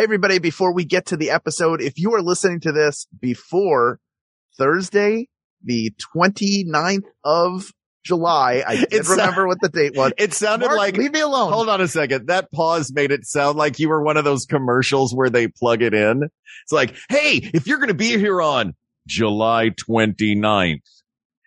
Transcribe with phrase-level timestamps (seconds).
[0.00, 4.00] Hey, everybody, before we get to the episode, if you are listening to this before
[4.56, 5.28] Thursday,
[5.62, 7.70] the 29th of
[8.02, 10.12] July, I did It's- remember what the date was.
[10.18, 11.52] It sounded Mark, like leave me alone.
[11.52, 12.28] Hold on a second.
[12.28, 15.82] That pause made it sound like you were one of those commercials where they plug
[15.82, 16.22] it in.
[16.22, 18.72] It's like, hey, if you're going to be here on
[19.06, 20.80] July 29th,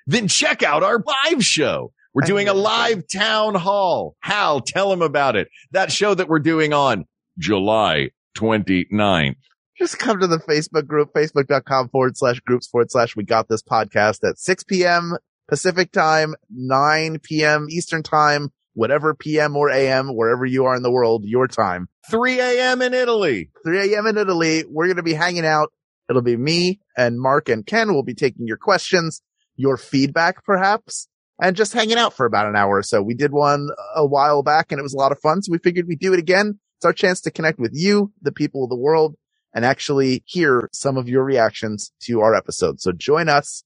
[0.05, 1.91] then check out our live show.
[2.13, 4.15] We're doing a live town hall.
[4.19, 5.47] Hal, tell him about it.
[5.71, 7.05] That show that we're doing on
[7.39, 9.35] July 29th.
[9.77, 13.63] Just come to the Facebook group, facebook.com forward slash groups forward slash we got this
[13.63, 15.17] podcast at 6 p.m.
[15.49, 17.67] Pacific time, 9 p.m.
[17.69, 19.55] Eastern time, whatever p.m.
[19.55, 21.87] or a.m., wherever you are in the world, your time.
[22.09, 22.81] 3 a.m.
[22.81, 23.49] in Italy.
[23.65, 24.07] 3 a.m.
[24.07, 24.63] in Italy.
[24.69, 25.71] We're going to be hanging out.
[26.09, 29.21] It'll be me and Mark and Ken will be taking your questions,
[29.55, 31.07] your feedback perhaps,
[31.41, 33.01] and just hanging out for about an hour or so.
[33.01, 35.41] We did one a while back and it was a lot of fun.
[35.41, 36.59] So we figured we'd do it again.
[36.83, 39.15] It's our chance to connect with you, the people of the world,
[39.55, 42.81] and actually hear some of your reactions to our episode.
[42.81, 43.63] So join us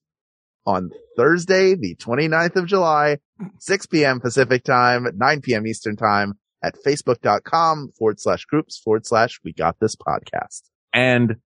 [0.67, 3.17] on Thursday, the 29th of July,
[3.57, 4.19] 6 p.m.
[4.19, 5.65] Pacific time, 9 p.m.
[5.65, 10.69] Eastern time at facebook.com forward slash groups forward slash we got this podcast.
[10.93, 11.37] And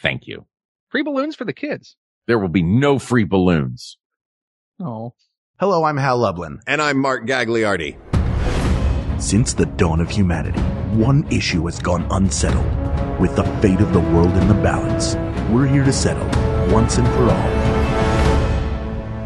[0.00, 0.46] thank you.
[0.90, 1.96] Free balloons for the kids.
[2.28, 3.98] There will be no free balloons.
[4.80, 5.14] Oh.
[5.58, 6.60] Hello, I'm Hal Lublin.
[6.68, 8.15] And I'm Mark Gagliardi.
[9.18, 10.60] Since the dawn of humanity,
[10.94, 12.66] one issue has gone unsettled.
[13.18, 15.14] With the fate of the world in the balance,
[15.50, 16.26] we're here to settle,
[16.72, 17.50] once and for all.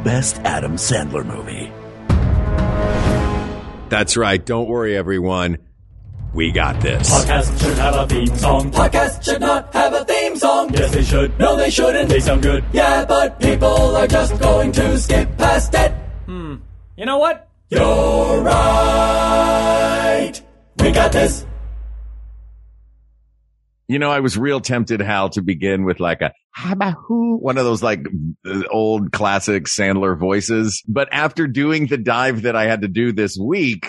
[0.05, 1.73] Best Adam Sandler movie.
[3.89, 4.45] That's right.
[4.45, 5.59] Don't worry, everyone.
[6.33, 7.11] We got this.
[7.11, 8.71] Podcast should have a theme song.
[8.71, 10.73] Podcast should not have a theme song.
[10.73, 11.37] Yes, they should.
[11.41, 12.09] No, they shouldn't.
[12.09, 12.65] They sound good.
[12.73, 15.91] Yeah, but people are just going to skip past it.
[16.27, 16.57] Hmm.
[16.97, 17.50] You know what?
[17.71, 20.33] You're right.
[20.81, 21.47] We got this.
[23.87, 27.65] You know, I was real tempted, Hal, to begin with like a habahoo, one of
[27.65, 28.05] those like
[28.71, 30.83] old classic Sandler voices.
[30.89, 33.87] But after doing the dive that I had to do this week,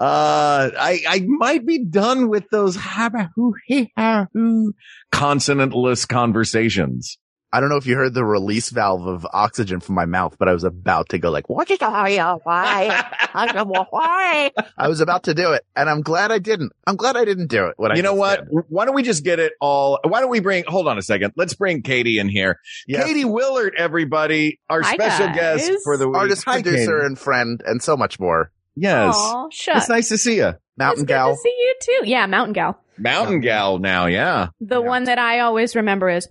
[0.00, 4.72] uh, I, I might be done with those habahoo, hee-ha-hoo
[5.12, 7.18] consonantless conversations.
[7.54, 10.48] I don't know if you heard the release valve of oxygen from my mouth, but
[10.48, 11.68] I was about to go like, what?
[11.70, 16.72] I come why I was about to do it and I'm glad I didn't.
[16.86, 17.74] I'm glad I didn't do it.
[17.76, 18.44] What I you know what?
[18.48, 18.64] did.
[18.68, 19.98] Why don't we just get it all?
[20.06, 21.32] Why don't we bring, hold on a second.
[21.36, 22.58] Let's bring Katie in here.
[22.86, 23.04] Yes.
[23.04, 25.68] Katie Willard, everybody, our Hi, special guys.
[25.68, 26.16] guest for the week.
[26.16, 27.06] Artist, Hi, producer, Katie.
[27.06, 28.50] and friend, and so much more.
[28.76, 29.14] Yes.
[29.16, 29.76] Aw, shut.
[29.76, 30.54] It's nice to see you.
[30.78, 31.34] Mountain It's good Gal.
[31.34, 32.08] to see you too.
[32.08, 32.78] Yeah, Mountain Gal.
[32.98, 34.06] Mountain gal now.
[34.06, 34.48] Yeah.
[34.60, 34.86] The Yeah.
[34.88, 36.28] one that I always remember is,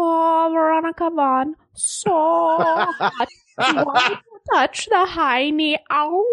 [0.00, 3.28] Oh, Veronica Vaughn, so hot.
[3.58, 4.16] You
[4.52, 5.76] touch the hiney.
[5.90, 6.24] Ow.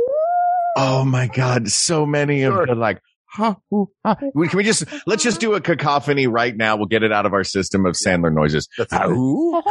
[0.77, 1.69] Oh my God.
[1.69, 2.67] So many of Sure.
[2.67, 4.15] the like, huh, ooh, huh.
[4.15, 6.75] Can we just, let's just do a cacophony right now.
[6.77, 8.67] We'll get it out of our system of Sandler noises.
[8.77, 9.55] That's Ah, ooh.
[9.55, 9.63] All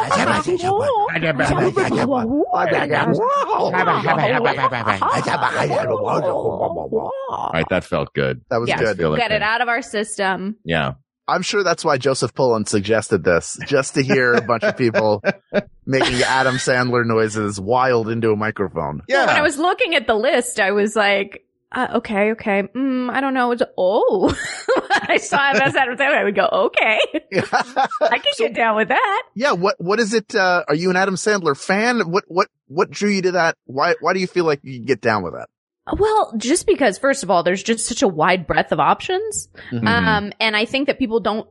[7.53, 7.65] right.
[7.69, 8.41] That felt good.
[8.49, 8.79] That was Yeah.
[8.79, 8.97] good.
[8.97, 9.35] Feel Get good.
[9.35, 10.57] it out of our system.
[10.63, 10.93] Yeah.
[11.27, 15.23] I'm sure that's why Joseph Pullen suggested this, just to hear a bunch of people
[15.85, 19.01] making Adam Sandler noises wild into a microphone.
[19.07, 19.25] Yeah.
[19.25, 22.63] When I was looking at the list, I was like, uh, okay, okay.
[22.75, 23.51] Mm, I don't know.
[23.51, 24.33] It's, oh,
[24.91, 26.17] I saw it as Adam Sandler.
[26.17, 26.99] I would go, okay,
[27.33, 29.23] I can get down with that.
[29.35, 29.51] yeah.
[29.53, 30.33] What, what is it?
[30.35, 32.01] Uh, are you an Adam Sandler fan?
[32.11, 33.57] What, what, what drew you to that?
[33.65, 35.49] Why, why do you feel like you can get down with that?
[35.93, 39.49] Well, just because, first of all, there's just such a wide breadth of options.
[39.71, 39.87] Mhm.
[39.87, 41.47] Um, and I think that people don't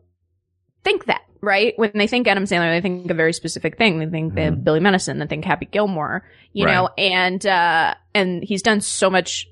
[0.83, 1.73] think that, right?
[1.77, 3.99] When they think Adam Sandler, they think a very specific thing.
[4.01, 4.37] They think Mhm.
[4.37, 9.09] that Billy Madison, they think Happy Gilmore, you know, and, uh, and he's done so
[9.09, 9.49] much,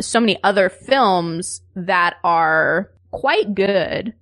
[0.00, 4.14] so many other films that are quite good.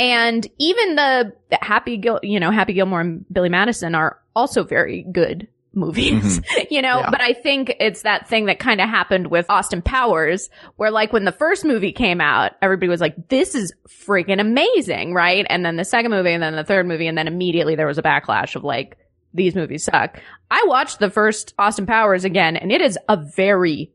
[0.00, 4.64] And even the, the Happy Gil, you know, Happy Gilmore and Billy Madison are also
[4.64, 5.46] very good
[5.76, 6.60] movies, mm-hmm.
[6.70, 7.10] you know, Yeah.
[7.10, 11.12] but I think it's that thing that kind of happened with Austin Powers where like
[11.12, 15.46] when the first movie came out, everybody was like, this is freaking amazing, right?
[15.48, 17.98] And then the second movie and then the third movie and then immediately there was
[17.98, 18.96] a backlash of like,
[19.36, 20.20] these movies suck.
[20.48, 23.90] I watched the first Austin Powers again and it is a very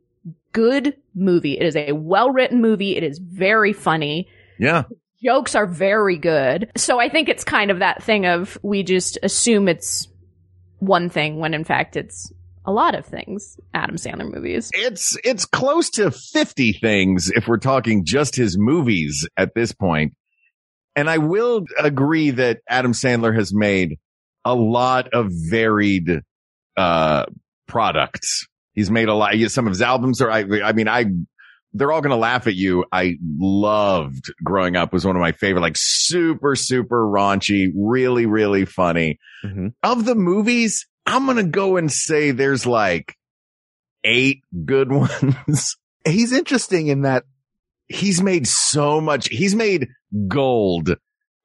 [0.52, 1.58] good movie.
[1.58, 2.98] It is a well written movie.
[2.98, 4.28] It is very funny
[4.58, 4.84] Yeah.
[5.24, 6.70] jokes are very good.
[6.76, 10.09] So I think it's kind of that thing of we just assume it's
[10.80, 12.32] one thing when in fact it's
[12.66, 13.58] a lot of things.
[13.74, 14.70] Adam Sandler movies.
[14.74, 20.14] It's, it's close to 50 things if we're talking just his movies at this point.
[20.96, 23.98] And I will agree that Adam Sandler has made
[24.46, 26.22] a lot of varied,
[26.78, 27.26] uh,
[27.68, 28.48] products.
[28.74, 31.06] He's made a lot, some of his albums are, I, I mean, I
[31.74, 32.86] they're all going to laugh at you.
[32.92, 38.66] I loved growing up was one of my favorite, like super, super raunchy, really, really
[38.66, 39.20] funny.
[39.46, 39.74] Mhm.
[39.84, 43.16] Of the movies, I'm going to go and say there's like
[44.04, 45.78] eight good ones.
[46.06, 47.24] He's interesting in that
[47.92, 49.28] He's made so much.
[49.30, 49.88] He's made
[50.28, 50.96] gold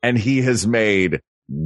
[0.03, 1.23] and he has made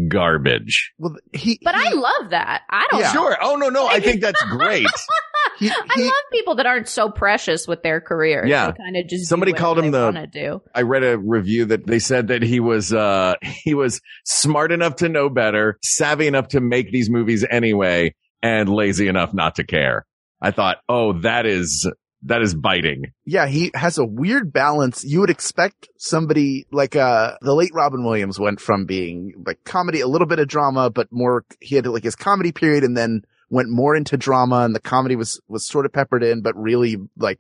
[0.08, 0.92] garbage.
[0.98, 2.62] well he But he, I love that.
[2.70, 3.00] I don't.
[3.00, 3.12] Yeah.
[3.12, 3.36] Sure.
[3.40, 3.86] Oh, no, no.
[3.86, 4.86] I think that's great.
[5.58, 8.48] he, I love people that aren't so precious with their careers.
[8.48, 8.72] Yeah.
[8.72, 10.62] kind of just Somebody called him the- do.
[10.74, 14.96] I read a review that they said that he was, uh, he was smart enough
[14.96, 19.64] to know better, savvy enough to make these movies anyway, and lazy enough not to
[19.64, 20.04] care.
[20.40, 21.90] I thought, oh, that is,
[22.22, 23.12] that is biting.
[23.24, 25.04] yeah, he has a weird balance.
[25.04, 30.00] You would expect somebody like, uh, the late Robin Williams went from being like comedy,
[30.00, 33.22] a little bit of drama, but more, he had like his comedy period and then
[33.50, 36.96] went more into drama and the comedy was, was sort of peppered in, but really
[37.16, 37.38] like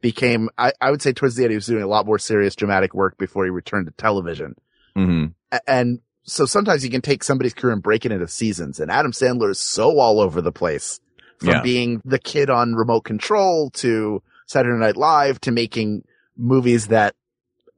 [0.00, 2.54] became, I, I would say towards the end, he was doing a lot more serious
[2.54, 4.54] dramatic work before he returned to television.
[4.94, 8.80] hmm A- And so sometimes you can take somebody's career and break it into seasons
[8.80, 11.00] and Adam Sandler is so all over the place
[11.40, 11.62] from Yeah.
[11.62, 16.02] being the kid on remote control to Saturday Night Live to making
[16.36, 17.14] movies that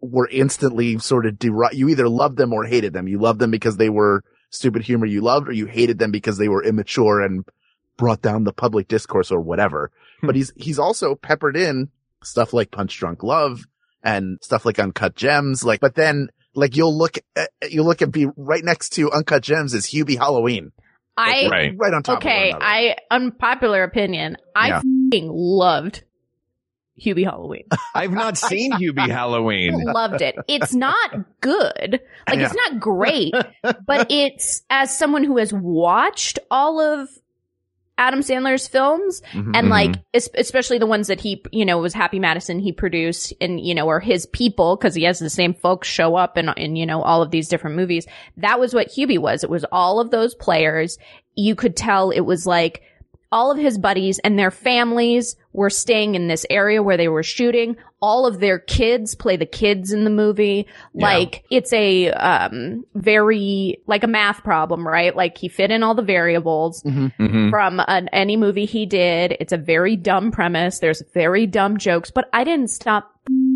[0.00, 3.06] were instantly sort of deri- you either loved them or hated them.
[3.08, 6.38] You loved them because they were stupid humor you loved or you hated them because
[6.38, 7.44] they were immature and
[7.96, 9.90] brought down the public discourse or whatever.
[10.20, 10.26] Hmm.
[10.26, 11.88] but he's, he's also peppered in
[12.22, 13.64] stuff like Punch Drunk Love
[14.02, 15.64] and stuff like Uncut Gems.
[15.64, 19.42] Like, but then like you'll look at, you look at be right next to Uncut
[19.42, 20.72] Gems is Hubie Halloween.
[21.16, 21.74] I Right.
[21.76, 22.52] Right on top okay.
[22.58, 24.36] I unpopular opinion.
[24.56, 24.80] I Yeah.
[25.10, 26.04] fing loved
[27.00, 27.64] Hubie Halloween.
[27.94, 29.82] I've not seen Hubie Halloween.
[29.84, 30.36] loved it.
[30.48, 32.00] It's not good.
[32.28, 37.08] Like it's not great, but it's as someone who has watched all of
[38.00, 39.52] Adam Sandler's films Mhm.
[39.54, 43.32] and like es- especially the ones that he you know was Happy Madison he produced
[43.40, 46.48] and you know or his people because he has the same folks show up in
[46.56, 48.06] in you know all of these different movies.
[48.38, 49.44] That was what Hubie was.
[49.44, 50.98] It was all of those players.
[51.36, 52.82] You could tell it was like
[53.30, 57.22] all of his buddies and their families were staying in this area where they were
[57.22, 57.76] shooting.
[58.02, 60.66] All of their kids play the kids in the movie.
[60.94, 61.06] Yeah.
[61.06, 65.14] Like it's a um very like a math problem, right?
[65.14, 67.50] Like he fit in all the variables Mhm.
[67.50, 69.36] from an, any movie he did.
[69.38, 70.78] It's a very dumb premise.
[70.78, 73.10] There's very dumb jokes, but I didn't stop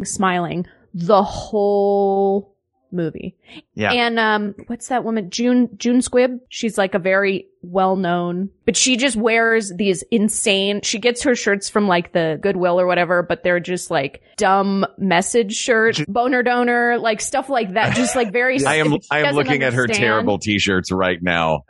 [0.05, 2.54] smiling the whole
[2.95, 3.37] movie.
[3.75, 3.93] Yeah.
[3.93, 5.29] And um what's that woman?
[5.31, 6.41] June June Squibb?
[6.49, 11.35] She's like a very well known, but she just wears these insane she gets her
[11.35, 16.43] shirts from like the Goodwill or whatever, but they're just like dumb message shirts, boner
[16.43, 17.97] donor, like stuff like that.
[17.97, 21.65] Just like very I am, I am looking at her terrible t-shirts right now.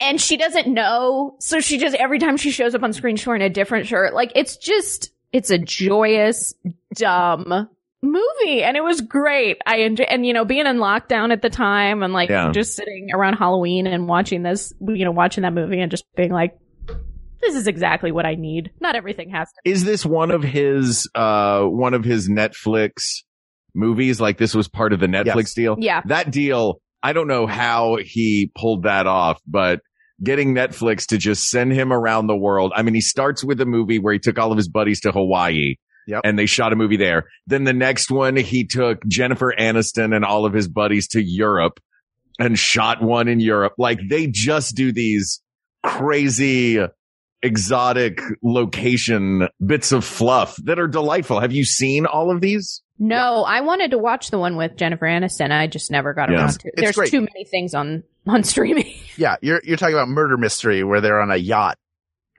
[0.00, 1.36] and she doesn't know.
[1.40, 4.14] So she just every time she shows up on screen, she's wearing a different shirt.
[4.14, 6.54] Like it's just it's a joyous,
[6.94, 7.68] dumb
[8.02, 9.58] movie, and it was great.
[9.66, 12.50] I enjoy, and you know, being in lockdown at the time, and like Yeah.
[12.52, 16.30] just sitting around Halloween and watching this, you know, watching that movie, and just being
[16.32, 16.56] like,
[17.40, 18.70] this is exactly what I need.
[18.80, 19.70] Not everything has to.
[19.70, 23.22] Is this one of his, uh, one of his Netflix
[23.74, 24.20] movies?
[24.20, 25.54] Like this was part of the Netflix Yes.
[25.54, 25.76] deal?
[25.78, 29.80] Yeah, That deal, I don't know how he pulled that off, but
[30.22, 32.72] getting Netflix to just send him around the world.
[32.74, 35.12] I mean, he starts with a movie where he took all of his buddies to
[35.12, 35.76] Hawaii.
[36.08, 36.22] Yep.
[36.24, 37.26] And they shot a movie there.
[37.46, 41.78] Then the next one, he took Jennifer Aniston and all of his buddies to Europe
[42.40, 43.74] and shot one in Europe.
[43.78, 45.40] Like they just do these
[45.84, 46.78] crazy
[47.42, 51.40] exotic location bits of fluff that are delightful.
[51.40, 52.82] Have you seen all of these?
[53.00, 55.52] no, I wanted to watch the one with Jennifer Aniston.
[55.52, 56.38] I just never got Yeah.
[56.38, 56.68] around to.
[56.68, 56.74] it.
[56.76, 57.10] There's great.
[57.12, 58.92] too many things on on streaming.
[59.16, 61.76] Yeah, you're you're talking about murder mystery where they're on a yacht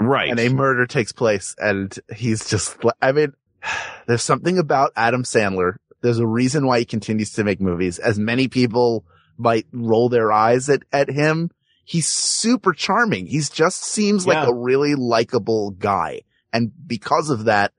[0.01, 0.29] Right.
[0.29, 3.33] and a murder takes place and he's just I mean
[4.07, 5.75] there's something about Adam Sandler.
[6.01, 7.99] There's a reason why he continues to make movies.
[7.99, 9.05] As many people
[9.37, 11.51] might roll their eyes at at him,
[11.83, 13.25] he's super charming.
[13.25, 16.21] He's just seems like a really likable guy.
[16.53, 17.73] And because of that,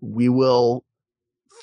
[0.00, 0.84] we will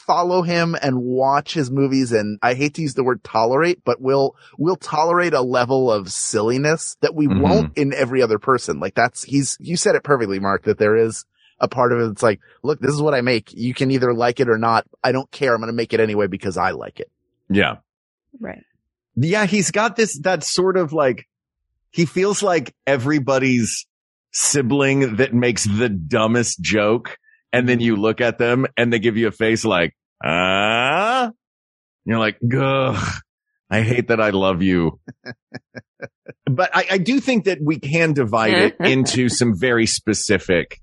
[0.06, 4.02] follow him and watch his movies and I hate to use the word tolerate, but
[4.02, 7.40] we'll, we'll tolerate a level of silliness that we Mhm.
[7.42, 8.82] won't in every other person.
[8.82, 11.26] Like that's, he's, you said it perfectly, Mark, that there is
[11.60, 13.54] a part of it that's like, look, this is what I make.
[13.54, 14.86] You can either like it or not.
[15.04, 15.54] I don't care.
[15.54, 17.12] I'm going to make it anyway because I like it.
[17.50, 17.78] yeah.
[18.40, 18.64] Right.
[19.16, 21.28] Yeah, he's got this, that sort of like,
[21.92, 23.86] he feels like everybody's
[24.32, 27.18] sibling that makes the dumbest joke.
[27.52, 31.32] And then you look at them and they give you a face like, ah,
[32.06, 33.22] you're like, ugh,
[33.70, 35.00] I hate that I love you.
[36.46, 40.80] but I, I do think that we can divide it into some very specific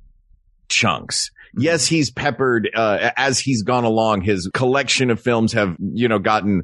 [0.71, 1.31] chunks.
[1.59, 6.19] yes, he's peppered, uh, as he's gone along, his collection of films have, you know,
[6.19, 6.63] gotten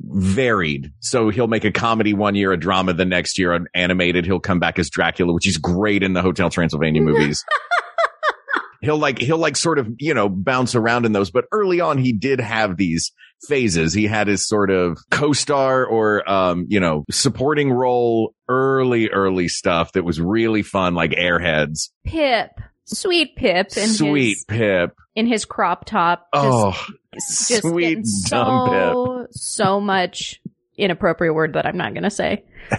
[0.00, 0.92] varied.
[1.00, 4.26] So he'll make a comedy one year, a drama the next year, an animated.
[4.26, 7.44] He'll come back as Dracula, which is great in the Hotel Transylvania movies.
[8.82, 11.30] he'll like, he'll like sort of, you know, bounce around in those.
[11.30, 13.12] But early on, he did have these
[13.48, 13.92] phases.
[13.94, 19.92] He had his sort of co-star or, um, you know, supporting role early, early stuff
[19.92, 21.90] that was really fun, like Airheads.
[22.04, 22.50] Pip.
[22.88, 24.96] Sweet Pip in Sweet his Pip.
[25.14, 26.28] in his crop top.
[26.34, 28.92] Just, Oh, just sweet dumb Pip.
[28.92, 30.40] so so much
[30.76, 32.44] inappropriate word that I'm not gonna say.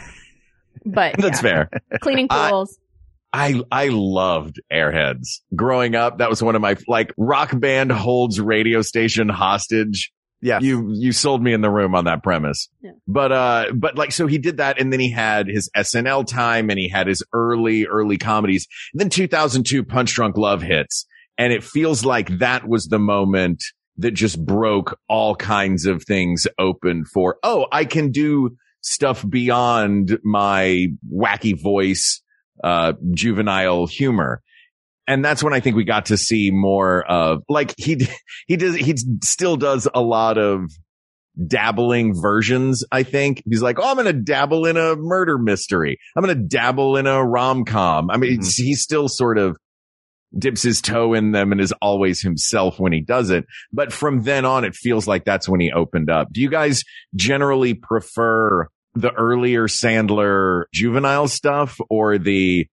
[0.85, 1.65] But That's yeah.
[1.67, 1.69] fair.
[2.01, 2.77] cleaning I- pools.
[3.31, 5.41] I I loved Airheads.
[5.55, 10.11] Growing up, that was one of my like rock band holds radio station hostage.
[10.41, 10.61] Yes.
[10.61, 12.69] You you sold me in the room on that premise.
[12.81, 12.91] Yeah.
[13.07, 16.69] But uh but like so he did that and then he had his SNL time
[16.69, 18.67] and he had his early early comedies.
[18.93, 21.05] And then 2002 Punch Drunk Love hits
[21.37, 23.63] and it feels like that was the moment
[23.97, 30.19] that just broke all kinds of things open for oh, I can do stuff beyond
[30.23, 32.21] my wacky voice
[32.63, 34.41] uh, juvenile humor.
[35.09, 38.07] And that's when I think we got to see more of like he,
[38.47, 40.71] he does, he still does a lot of
[41.47, 42.83] dabbling versions.
[42.91, 45.97] I think he's like, Oh, I'm going to dabble in a murder mystery.
[46.15, 48.09] I'm going to dabble in a rom com.
[48.09, 49.57] I mean, it's- he still sort of
[50.37, 53.45] dips his toe in them and is always himself when he does it.
[53.73, 56.27] But from then on, it feels like that's when he opened up.
[56.31, 56.83] Do you guys
[57.15, 62.67] generally prefer the earlier Sandler juvenile stuff or the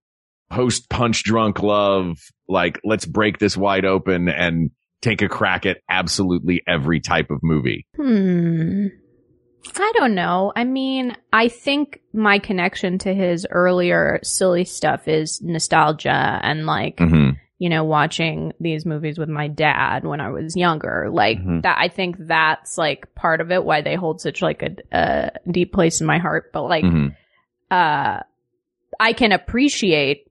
[0.50, 2.18] post punch drunk love?
[2.48, 4.70] Like, let's break this wide open and
[5.02, 7.86] take a crack at absolutely every type of movie.
[7.96, 8.86] Hmm.
[9.78, 10.52] I don't know.
[10.54, 16.98] I mean, I think my connection to his earlier silly stuff is nostalgia and like,
[16.98, 17.30] Mm-hmm.
[17.58, 21.08] you know, watching these movies with my dad when I was younger.
[21.10, 21.62] Like Mhm.
[21.62, 25.30] that, I think that's like part of it, why they hold such like a, a
[25.50, 26.52] deep place in my heart.
[26.52, 27.16] But like, Mhm.
[27.70, 28.20] uh,
[29.00, 30.25] I can appreciate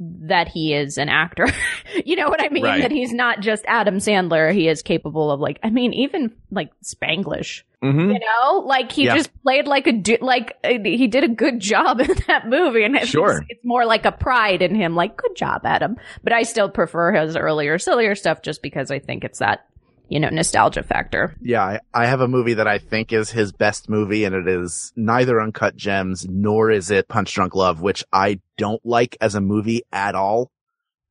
[0.00, 1.46] that he is an actor.
[2.04, 2.64] you know what I mean?
[2.64, 2.82] Right.
[2.82, 4.52] That he's not just Adam Sandler.
[4.52, 8.12] He is capable of like, I mean, even like Spanglish, Mm-hmm.
[8.12, 9.14] you know, like he Yeah.
[9.16, 12.82] just played like a, du- like uh, he did a good job in that movie.
[12.82, 13.44] And it's, Sure.
[13.50, 14.94] it's more like a pride in him.
[14.96, 15.96] Like, good job, Adam.
[16.22, 19.66] But I still prefer his earlier, sillier stuff just because I think it's that,
[20.08, 21.34] you know, nostalgia factor.
[21.40, 24.46] Yeah, I, I have a movie that I think is his best movie, and it
[24.48, 29.34] is neither Uncut Gems nor is it Punch Drunk Love, which I don't like as
[29.34, 30.50] a movie at all.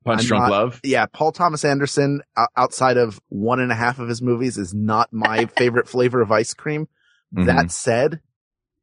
[0.05, 0.81] Punch I'm Drunk not- Love.
[0.83, 2.21] Yeah, Paul Thomas Anderson,
[2.57, 6.31] outside of one and a half of his movies, is not my favorite flavor of
[6.31, 6.87] ice cream.
[7.35, 7.45] Mhm.
[7.47, 8.19] That said,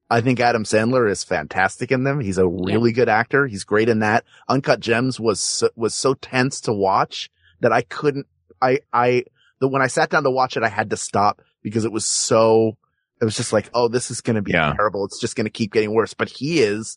[0.09, 2.19] I think Adam Sandler is fantastic in them.
[2.21, 3.47] He's a really good actor.
[3.47, 4.25] He's great in that.
[4.49, 8.26] Uncut Gems was so, was so tense to watch that I couldn't.
[8.61, 9.25] I I
[9.61, 12.05] the when I sat down to watch it, I had to stop because it was
[12.07, 12.76] so.
[13.21, 14.73] It was just like, oh, this is going to be Yeah.
[14.75, 15.05] terrible.
[15.05, 16.14] It's just going to keep getting worse.
[16.14, 16.97] But he is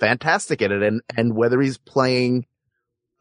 [0.00, 2.46] fantastic at it, and and whether he's playing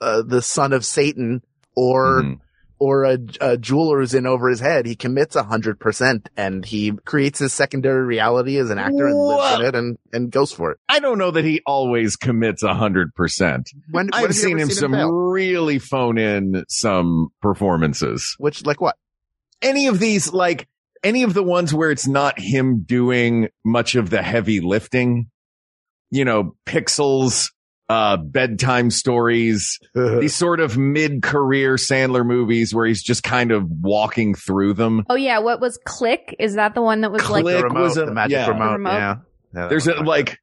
[0.02, 1.44] uh, the son of Satan
[1.76, 2.40] or Mhm.
[2.80, 4.86] Or a, a jeweler who's in over his head.
[4.86, 9.18] He commits a hundred percent and he creates his secondary reality as an actor and
[9.18, 10.80] lives in it and, and goes for it.
[10.88, 13.70] I don't know that he always commits a hundred percent.
[13.92, 15.12] When, when I've have you seen him some fail?
[15.12, 18.36] really phone in some performances.
[18.40, 18.96] Which, like what?
[19.62, 20.68] Any of these, like
[21.04, 25.30] any of the ones where it's not him doing much of the heavy lifting,
[26.12, 27.52] you know, pixels,
[27.90, 34.36] uh, bedtime stories, these sort of mid-career Sandler movies where he's just kind of walking
[34.36, 35.04] through them.
[35.10, 36.36] Oh yeah, what was Click?
[36.40, 37.58] Is that the one that was like Click.
[37.58, 38.48] the remote, was a- the magic yeah.
[38.48, 38.66] remote.
[38.66, 38.92] The remote.
[38.94, 39.16] Yeah.
[39.56, 40.38] Yeah, There's a, like,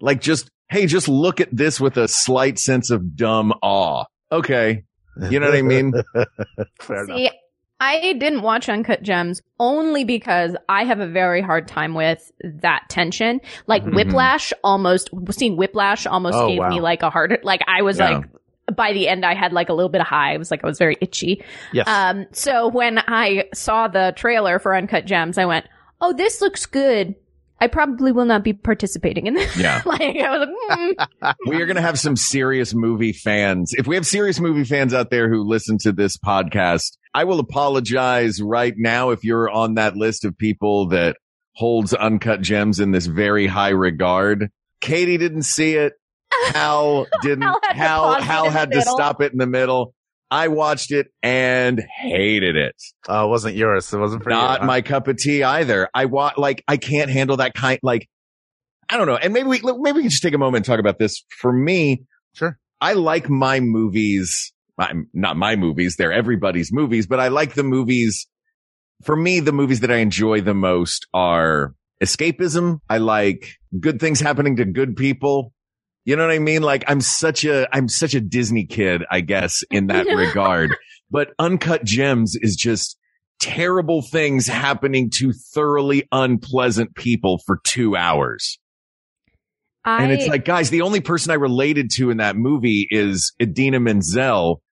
[0.00, 4.04] like just, hey, just look at this with a slight sense of dumb awe.
[4.32, 4.84] Okay.
[5.30, 5.92] You know what I mean?
[6.80, 7.16] Fair enough.
[7.18, 7.30] See,
[7.78, 12.84] I didn't watch Uncut Gems only because I have a very hard time with that
[12.88, 13.40] tension.
[13.66, 13.94] Like Mhm.
[13.94, 16.68] Whiplash almost, seeing Whiplash almost Oh, gave wow.
[16.70, 18.18] me like a heart, like I was Yeah.
[18.18, 18.24] like,
[18.74, 20.32] by the end I had like a little bit of high.
[20.34, 21.44] I was like, I was very itchy.
[21.72, 21.86] Yes.
[21.86, 25.66] Um, so when I saw the trailer for Uncut Gems, I went,
[26.00, 27.14] oh, this looks good.
[27.58, 29.56] I probably will not be participating in this.
[29.56, 29.82] Yeah.
[29.86, 31.34] like I was like, mm.
[31.46, 33.72] we are going to have some serious movie fans.
[33.72, 37.40] If we have serious movie fans out there who listen to this podcast, I will
[37.40, 41.16] apologize right now if you're on that list of people that
[41.54, 44.50] holds uncut gems in this very high regard.
[44.82, 45.94] Katie didn't see it.
[46.52, 47.42] Hal didn't.
[47.42, 49.94] Hal had to Hal, Hal had to stop it in the middle.
[50.30, 52.74] I watched it and hated it.
[53.08, 53.92] oh, it wasn't yours.
[53.92, 54.36] It wasn't for you.
[54.36, 54.66] Not huh?
[54.66, 55.88] my cup of tea either.
[55.94, 58.08] I want like I can't handle that kind like
[58.88, 59.16] I don't know.
[59.16, 61.24] And maybe we maybe we can just take a moment and talk about this.
[61.40, 62.04] For me,
[62.34, 62.58] Sure.
[62.80, 65.96] I like my movies I'm not my movies.
[65.96, 68.26] They're everybody's movies, but I like the movies.
[69.02, 72.80] For me, the movies that I enjoy the most are escapism.
[72.88, 75.52] I like good things happening to good people.
[76.06, 76.62] You know what I mean?
[76.62, 80.74] Like I'm such a, I'm such a Disney kid, I guess, in that regard.
[81.10, 82.96] But Uncut Gems is just
[83.40, 88.58] terrible things happening to thoroughly unpleasant people for two hours.
[89.84, 93.32] I, And it's like, guys, the only person I related to in that movie is
[93.40, 94.62] Idina Menzel,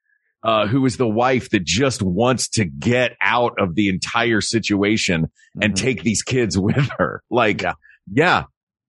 [0.42, 5.26] uh, who is the wife that just wants to get out of the entire situation
[5.60, 5.76] and Mhm.
[5.76, 7.22] take these kids with her.
[7.30, 7.74] Like, Yeah.
[8.12, 8.44] yeah.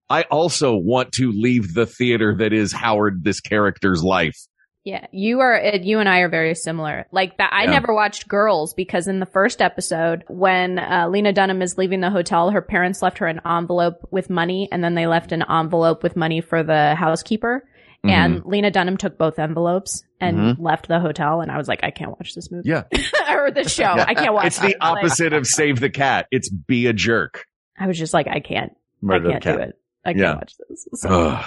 [0.10, 4.38] I also want to leave the theater that is Howard, this character's life.
[4.84, 5.60] Yeah, you are.
[5.82, 7.08] You and I are very similar.
[7.12, 7.72] Like that, I Yeah.
[7.72, 12.12] never watched Girls because in the first episode, when uh, Lena Dunham is leaving the
[12.12, 16.04] hotel, her parents left her an envelope with money, and then they left an envelope
[16.04, 17.68] with money for the housekeeper.
[18.06, 18.10] Mm-hmm.
[18.12, 20.56] And Lena Dunham took both envelopes and Mhm.
[20.60, 21.42] left the hotel.
[21.42, 22.70] And I was like, I can't watch this movie.
[22.70, 22.84] Yeah.
[23.32, 23.86] or this show.
[23.86, 24.46] I can't watch.
[24.46, 24.68] It's the.
[24.68, 26.28] Like, opposite of save the cat.
[26.30, 27.46] It's be a jerk.
[27.80, 28.74] I was just like, I can't.
[29.02, 29.58] Murder I can't the cat.
[29.58, 29.76] do it.
[30.06, 30.36] I can't Yeah.
[30.36, 30.88] watch this.
[31.02, 31.46] So, Ugh.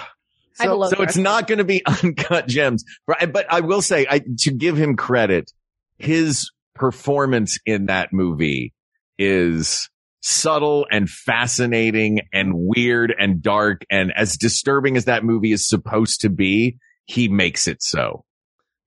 [0.60, 2.84] I have a low So it's not going to be uncut gems.
[3.06, 5.52] But I will say, I, to give him credit,
[5.98, 8.72] his performance in that movie
[9.18, 9.88] is
[10.20, 13.82] subtle and fascinating and weird and dark.
[13.90, 18.24] And as disturbing as that movie is supposed to be, he makes it so.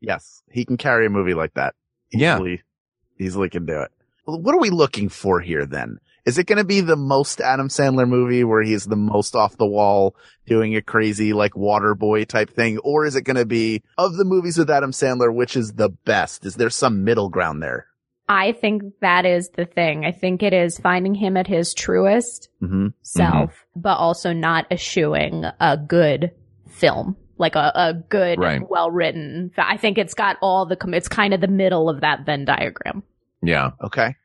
[0.01, 1.73] Yes, he can carry a movie like that.
[2.11, 2.35] Yeah.
[2.35, 2.61] Easily,
[3.19, 3.91] easily can do it.
[4.25, 5.99] What are we looking for here then?
[6.25, 9.57] Is it going to be the most Adam Sandler movie where he's the most off
[9.57, 12.77] the wall doing a crazy like water boy type thing?
[12.79, 15.89] Or is it going to be of the movies with Adam Sandler, which is the
[15.89, 16.45] best?
[16.45, 17.87] Is there some middle ground there?
[18.29, 20.05] I think that is the thing.
[20.05, 22.87] I think it is finding him at his truest Mm-hmm.
[23.01, 26.31] self, but also not eschewing a good
[26.69, 28.61] film, like a, a good, Right.
[28.69, 29.51] well written.
[29.57, 32.45] I think it's got all the, com- it's kind of the middle of that Venn
[32.45, 33.03] diagram,
[33.41, 33.71] Yeah.
[33.83, 34.15] Okay.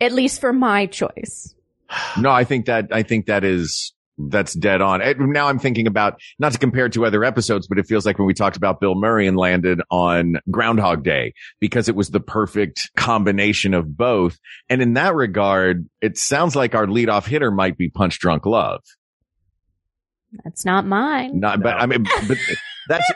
[0.00, 1.54] At least for my choice.
[2.18, 5.00] No, I think that, I think that is, that's dead on.
[5.32, 8.18] Now I'm thinking about, not to compare it to other episodes, but it feels like
[8.18, 12.20] when we talked about Bill Murray and landed on Groundhog Day because it was the
[12.20, 14.38] perfect combination of both.
[14.68, 18.82] And in that regard, it sounds like our leadoff hitter might be Punch Drunk Love.
[20.44, 21.40] That's not mine.
[21.40, 22.38] Not, but I mean, but
[22.88, 23.10] that's,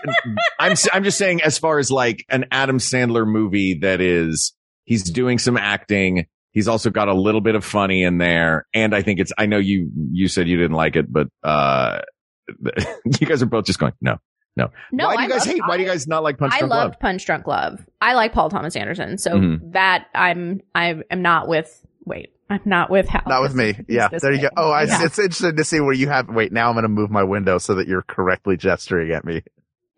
[0.59, 4.53] I'm, s- I'm just saying as far as like an Adam Sandler movie that is,
[4.85, 6.27] he's doing some acting.
[6.55, 8.67] He's also got a little bit of funny in there.
[8.73, 12.01] And I think it's, I know you, you said you didn't like it, but, uh,
[13.05, 14.17] you guys are both just going, no,
[14.57, 14.69] no.
[14.93, 15.63] No, why do you I guys love- hate?
[15.67, 16.79] Why do you guys not like Punch I Drunk Love?
[16.79, 17.01] I loved Love?
[17.01, 17.87] Punch Drunk Love.
[18.01, 19.73] I like Paul Thomas Anderson, so Mhm.
[19.73, 21.85] that I'm I am not with.
[22.05, 23.23] Wait, I'm not with Hal.
[23.27, 23.75] Not with me.
[23.89, 24.09] Yeah.
[24.13, 24.51] There you go.
[24.57, 25.05] Oh, I, Yeah.
[25.05, 27.59] it's interesting to see where you have, wait, now I'm going to move my window
[27.59, 29.43] so that you're correctly gesturing at me.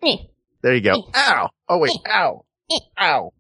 [0.05, 0.16] Eh.
[0.62, 1.11] There you go.
[1.14, 1.51] Ow.
[1.69, 1.90] Oh, wait.
[2.09, 2.45] Ow.
[3.01, 3.33] Ow.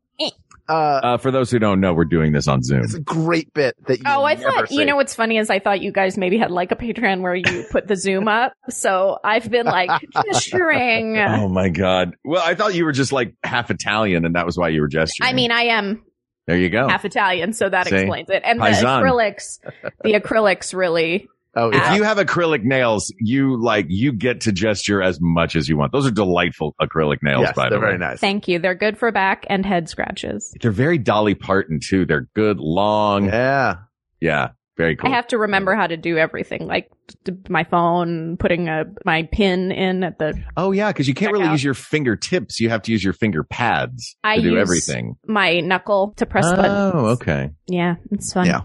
[0.68, 2.82] Uh, Uh, for those who don't know, we're doing this on Zoom.
[2.82, 4.76] it's a great bit that you Oh, I thought, see.
[4.76, 7.34] you know what's funny is I thought you guys maybe had like a Patreon where
[7.34, 8.52] you put the Zoom up.
[8.68, 9.90] So I've been like
[10.26, 11.18] gesturing.
[11.18, 12.16] Oh my God.
[12.24, 14.88] Well, I thought you were just like half Italian and that was why you were
[14.88, 15.28] gesturing.
[15.28, 16.02] I mean, I am
[16.46, 16.88] there you go.
[16.88, 17.96] half Italian, so that See?
[17.96, 18.42] explains it.
[18.44, 19.58] And the acrylics,
[20.04, 21.26] the acrylics really,
[21.58, 25.56] Oh, If uh, you have acrylic nails, you like, you get to gesture as much
[25.56, 25.90] as you want.
[25.92, 27.86] Those are delightful acrylic nails, yes, by they're the way.
[27.92, 28.20] very nice.
[28.20, 28.58] thank you.
[28.58, 30.54] They're good for back and head scratches.
[30.60, 32.04] They're very Dolly Parton too.
[32.04, 33.24] They're good, long.
[33.26, 33.76] Yeah.
[34.20, 34.50] Yeah.
[34.76, 35.10] very cool.
[35.10, 36.90] I have to remember how to do everything, like
[37.24, 40.92] t- my phone, putting a, my pin in at the, oh yeah.
[40.92, 41.52] Cause you can't Check really out.
[41.52, 42.60] use your fingertips.
[42.60, 45.16] You have to use your finger pads I to do use everything.
[45.26, 46.92] my knuckle to press oh, buttons.
[46.94, 47.50] Oh, okay.
[47.66, 48.44] Yeah, it's fun.
[48.46, 48.60] Yeah.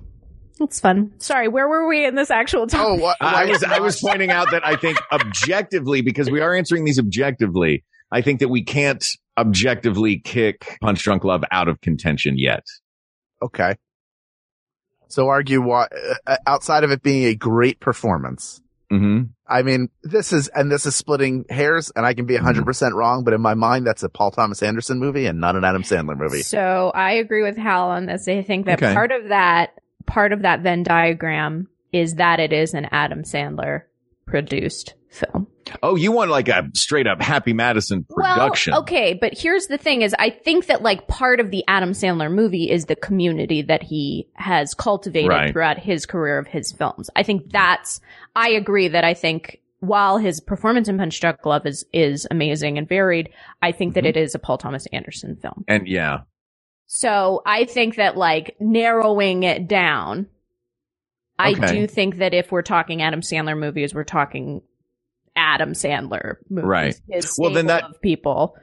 [0.62, 1.12] It's fun.
[1.18, 3.02] Sorry, where were we in this actual Oh, topic?
[3.02, 3.18] what?
[3.20, 7.00] I was, I was pointing out that I think objectively, because we are answering these
[7.00, 9.04] objectively, I think that we can't
[9.38, 12.64] objectively kick Punch Drunk Love out of contention yet.
[13.42, 13.76] Okay.
[15.08, 15.88] So argue why,
[16.28, 20.86] uh, outside of it being a great performance, hmm I mean, this is, and this
[20.86, 22.62] is splitting hairs and I can be Mm-hmm.
[22.62, 25.66] 100% wrong, but in my mind, that's a Paul Thomas Anderson movie and not an
[25.66, 26.42] Adam Sandler movie.
[26.44, 28.30] So I agree with Hal on this.
[28.30, 28.94] I think that Okay.
[28.94, 29.72] part of that,
[30.06, 33.84] part of that Venn diagram is that it is an Adam Sandler
[34.26, 35.48] produced film.
[35.84, 38.72] Oh, you want like a straight up Happy Madison production.
[38.72, 41.92] Well, okay, but here's the thing is I think that like part of the Adam
[41.92, 45.52] Sandler movie is the community that he has cultivated Right.
[45.52, 47.10] throughout his career of his films.
[47.16, 48.00] I think that's
[48.36, 52.78] I agree that I think while his performance in Punch Drunk Love is is amazing
[52.78, 53.30] and varied,
[53.62, 54.06] I think Mm-hmm.
[54.06, 55.64] that it is a Paul Thomas Anderson film.
[55.68, 56.20] And yeah,
[56.94, 60.28] So I think that like narrowing it down,
[61.40, 61.72] I Okay.
[61.72, 64.62] do think that if we're talking Adam Sandler movies, we're talking
[65.34, 66.68] Adam Sandler movies.
[66.68, 66.96] Right.
[67.10, 68.56] His Well, then stable that- of people.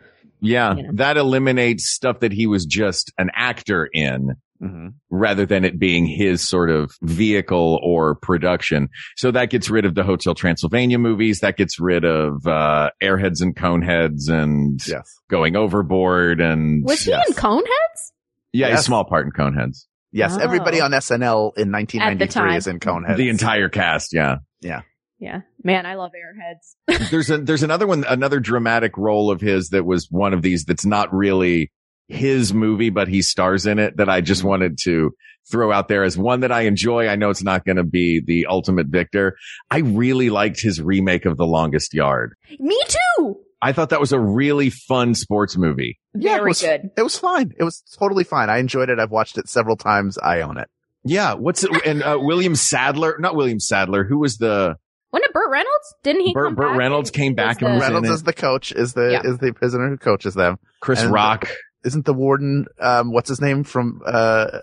[0.42, 0.90] Yeah, You know.
[0.96, 6.04] that eliminates stuff that he was just an actor in hmm rather than it being
[6.04, 8.88] his sort of vehicle or production.
[9.16, 11.40] So that gets rid of the Hotel Transylvania movies.
[11.40, 15.08] That gets rid of, uh, Airheads and Coneheads and Yes.
[15.30, 17.26] going overboard and Was he Yes.
[17.30, 18.12] in Coneheads?
[18.52, 19.84] Yeah, a small part in Coneheads.
[20.12, 20.36] Yes.
[20.36, 20.40] Oh.
[20.40, 23.16] Everybody on SNL in 1993 is in Coneheads.
[23.16, 24.12] The entire cast.
[24.12, 24.36] Yeah.
[24.60, 24.82] Yeah.
[25.18, 25.40] Yeah.
[25.62, 27.10] Man, I love Airheads.
[27.10, 30.64] there's a, there's another one, another dramatic role of his that was one of these
[30.64, 31.72] that's not really
[32.08, 34.48] his movie, but he stars in it that I just mm-hmm.
[34.48, 35.10] wanted to
[35.50, 37.08] throw out there as one that I enjoy.
[37.08, 39.36] I know it's not going to be the ultimate victor.
[39.70, 42.34] I really liked his remake of The Longest Yard.
[42.58, 43.40] Me too.
[43.60, 45.98] I thought that was a really fun sports movie.
[46.14, 46.90] Yeah, it was- good.
[46.96, 47.52] It was fine.
[47.58, 48.50] It was totally fine.
[48.50, 48.98] I enjoyed it.
[49.00, 50.16] I've watched it several times.
[50.18, 50.68] I own it.
[51.04, 51.34] Yeah.
[51.34, 51.70] What's it?
[51.86, 54.04] And, uh, William Sadler, not William Sadler.
[54.04, 54.76] Who was the
[55.12, 55.94] Wasn't it Burt Reynolds?
[56.02, 56.34] Didn't he?
[56.34, 58.12] Burt- come Burt back Reynolds came back was and was the- in Reynolds it.
[58.12, 59.22] is the coach, is the, Yeah.
[59.24, 60.58] is the prisoner who coaches them.
[60.80, 61.48] Chris And- Rock?
[61.84, 64.08] Isn't the warden, um, what's his name from, uh,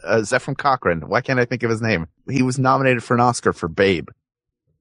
[0.03, 1.01] uh, Zefram Cochrane?
[1.08, 2.08] Why can't I think of his name?
[2.29, 4.10] He was nominated for an Oscar for Babe.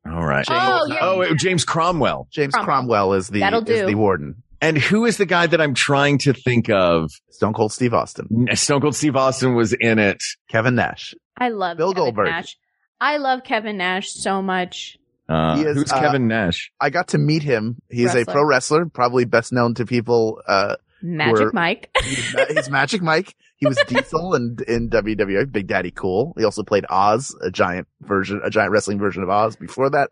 [0.07, 0.45] All right.
[0.49, 1.35] Oh, yeah, Oh, yeah, yeah.
[1.37, 2.29] James Cromwell.
[2.31, 2.65] James Cromwell.
[2.67, 3.87] Cromwell is the, That'll is do.
[3.87, 4.43] the warden.
[4.61, 7.11] And who is the guy that I'm trying to think of?
[7.31, 8.47] Stone Cold Steve Austin.
[8.55, 10.23] Stone Cold Steve Austin was in it.
[10.49, 11.15] Kevin Nash.
[11.37, 12.29] I love Bill Kevin Goldberg.
[12.29, 12.57] Nash.
[13.01, 14.97] I love Kevin Nash so much.
[15.29, 16.71] Uh, He is, who's uh, Kevin Nash?
[16.81, 17.77] I got to meet him.
[17.91, 21.91] He's a pro wrestler, probably best known to people, uh, Magic We're- Mike.
[22.03, 23.35] He's, he's Magic Mike.
[23.65, 26.35] He was Diesel in, in WWE, Big Daddy Cool.
[26.37, 30.11] He also played Oz, a giant version, a giant wrestling version of Oz before that.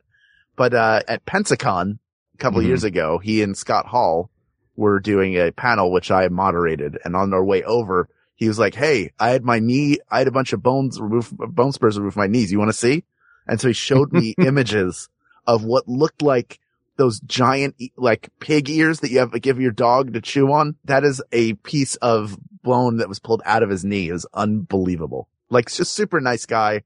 [0.57, 1.99] But, uh, at Pensacon
[2.35, 2.69] a couple of Mhm.
[2.69, 4.31] years ago, he and Scott Hall
[4.77, 6.99] were doing a panel, which I moderated.
[7.05, 10.29] And on our way over, he was like, Hey, I had my knee, I had
[10.29, 12.51] a bunch of bones removed, bone spurs removed from my knees.
[12.51, 13.05] You want to see?
[13.47, 15.09] And so he showed me images
[15.47, 16.59] of what looked like
[16.97, 20.77] those giant, like pig ears that you have to give your dog to chew on.
[20.85, 24.09] That is a piece of bone that was pulled out of his knee.
[24.09, 25.29] It was unbelievable.
[25.51, 26.83] Like just super nice guy.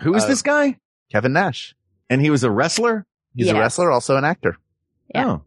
[0.00, 0.78] Who is uh, this guy?
[1.12, 1.74] Kevin Nash.
[2.08, 3.06] And he was a wrestler?
[3.34, 3.56] He's Yes.
[3.56, 4.56] a wrestler, also an actor.
[5.14, 5.26] Yeah.
[5.26, 5.42] Oh.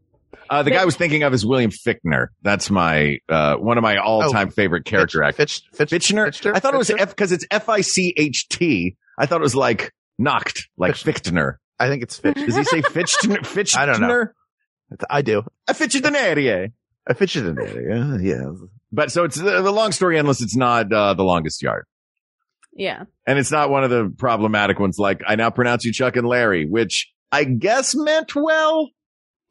[0.50, 2.28] Uh, the guy I was thinking of is William Fichtner.
[2.42, 5.64] That's my, uh, one of my all-time favorite character Fitch, actors.
[5.74, 6.26] Fitch, Fitch, Fichtner?
[6.26, 6.56] Fitcher?
[6.56, 8.96] I thought it was F, cause it's F-I-C-H-T.
[9.18, 11.56] I thought it was like knocked, like Fichtner.
[11.80, 12.36] I think it's Fitch.
[12.36, 13.40] Does he say Fichtner?
[13.40, 13.78] Fichtner?
[13.78, 14.26] I don't know.
[15.10, 15.44] I do.
[15.68, 16.72] A Fichtner.
[17.08, 17.90] I Fitch it in there.
[17.90, 18.18] Yeah.
[18.22, 18.52] yeah.
[18.94, 20.42] But so it's uh, the long story endless.
[20.42, 21.86] It's not, uh, the longest yard.
[22.76, 23.04] Yeah.
[23.28, 26.28] And it's not one of the problematic ones like, I now pronounce you Chuck and
[26.28, 28.90] Larry, which I guess meant well.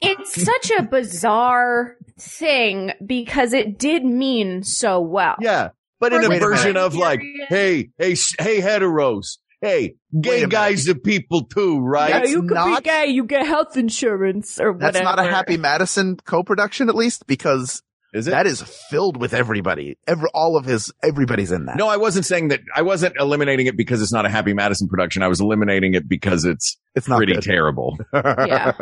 [0.00, 5.36] It's such a bizarre thing because it did mean so well.
[5.40, 5.70] Yeah.
[6.00, 9.38] But in a version of like, hey, hey, s- hey, heteros.
[9.60, 12.24] Hey, gay guys are people too, right?
[12.24, 14.92] Yeah, you could be gay, you get health insurance or whatever.
[14.92, 17.80] That's not a Happy Madison co-production, at least, because
[18.12, 18.32] Is it?
[18.32, 19.96] that is filled with everybody.
[20.06, 21.76] Every, all of his, everybody's in that.
[21.76, 22.60] no, I wasn't saying that.
[22.76, 25.22] I wasn't eliminating it because it's not a Happy Madison production.
[25.22, 27.42] I was eliminating it because it's it's not pretty good.
[27.42, 27.98] terrible.
[28.12, 28.72] Yeah.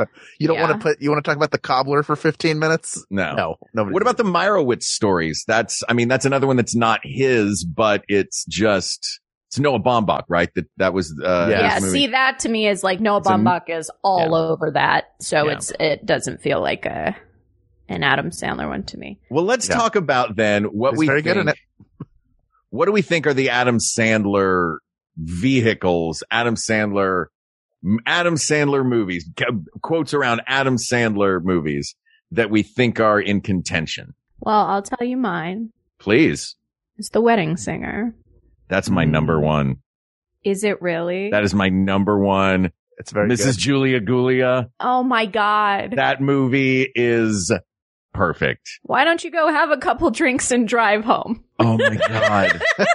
[0.40, 0.68] you don't Yeah.
[0.68, 3.04] want to put, you want to talk about the cobbler for 15 minutes?
[3.10, 3.34] No.
[3.36, 3.92] No, nobody.
[3.94, 5.44] What about the Meyerowitz stories?
[5.46, 10.24] That's, I mean, that's another one that's not his, but it's just, it's Noah Baumbach,
[10.28, 10.48] right?
[10.56, 11.60] That, that was, uh, Yeah.
[11.60, 11.92] Yeah, movie.
[11.92, 14.48] see that to me is like Noah It's a- is all Yeah.
[14.50, 15.52] over that, so Yeah.
[15.52, 17.16] it's it doesn't feel like a
[17.90, 19.18] an Adam Sandler one to me.
[19.28, 19.74] Well, let's Yeah.
[19.76, 21.56] talk about then what He's we very think, good in it.
[22.72, 24.76] What do we think are the Adam Sandler
[25.16, 26.22] vehicles?
[26.30, 27.26] Adam Sandler,
[28.06, 29.28] Adam Sandler movies,
[29.82, 31.96] quotes around Adam Sandler movies
[32.30, 34.14] that we think are in contention.
[34.38, 35.72] Well, I'll tell you mine.
[35.98, 36.54] Please.
[36.96, 38.14] It's The Wedding Singer.
[38.68, 39.10] That's my Mm.
[39.10, 39.76] number one.
[40.44, 41.30] Is it really?
[41.30, 42.70] That is my number one.
[42.98, 43.38] It's very good.
[43.38, 43.44] Mrs.
[43.56, 43.58] good.
[43.58, 44.70] Julia Gulia.
[44.78, 45.94] oh my god.
[45.96, 47.52] That movie is
[48.12, 48.80] perfect.
[48.82, 51.44] Why don't you go have a couple drinks and drive home?
[51.58, 52.62] Oh my God.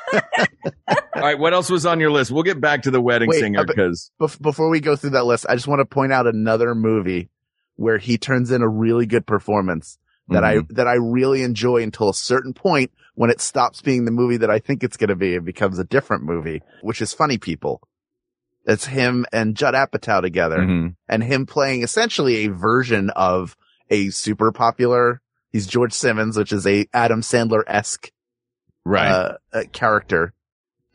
[1.16, 1.40] All right.
[1.40, 2.32] What else was on your list?
[2.32, 5.12] We'll get back to the wedding Wait, singer uh, but- because before we go through
[5.12, 7.30] that list, I just want to point out another movie
[7.76, 9.98] where he turns in a really good performance
[10.30, 10.60] that Mm-hmm.
[10.72, 14.38] I, that I really enjoy until a certain point when it stops being the movie
[14.38, 17.38] that I think it's going to be and becomes a different movie, which is Funny
[17.38, 17.80] People.
[18.66, 20.96] It's him and Judd Apatow together Mhm.
[21.08, 23.56] and him playing essentially a version of
[23.90, 25.22] a super popular,
[25.52, 28.12] he's George Simmons, which is a Adam Sandler-esque
[28.84, 29.10] right.
[29.10, 30.34] uh, uh, character.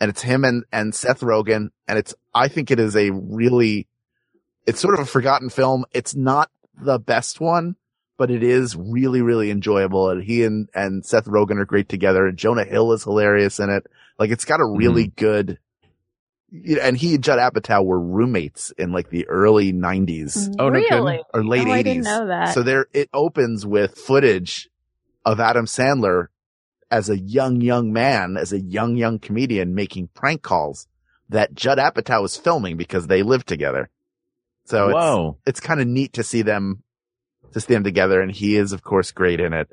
[0.01, 1.69] And it's him and, and Seth Rogen.
[1.87, 3.87] And it's, I think it is a really,
[4.67, 5.85] it's sort of a forgotten film.
[5.93, 6.51] It's not
[6.81, 7.77] the best one,
[8.17, 10.11] but it is really, really enjoyable.
[10.11, 12.27] And he and, and Seth Rogen are great together.
[12.27, 13.87] And Jonah Hill is hilarious in it.
[14.19, 15.59] Like it's got a really good, you know,
[16.53, 21.23] and he and Judd Apatow were roommates in like the early nineties Oh, no really?
[21.33, 22.05] or late oh, I eighties.
[22.05, 22.55] didn't know that.
[22.55, 24.69] So there, it opens with footage
[25.25, 26.29] of Adam Sandler
[26.91, 30.89] as a young, young man, as a young, young comedian making prank calls
[31.29, 33.89] that Judd Apatow was filming because they lived together.
[34.65, 35.39] So it's, Whoa.
[35.47, 36.83] it's kind of neat to see them,
[37.53, 38.21] to see them together.
[38.21, 39.71] And he is, of course, great in it,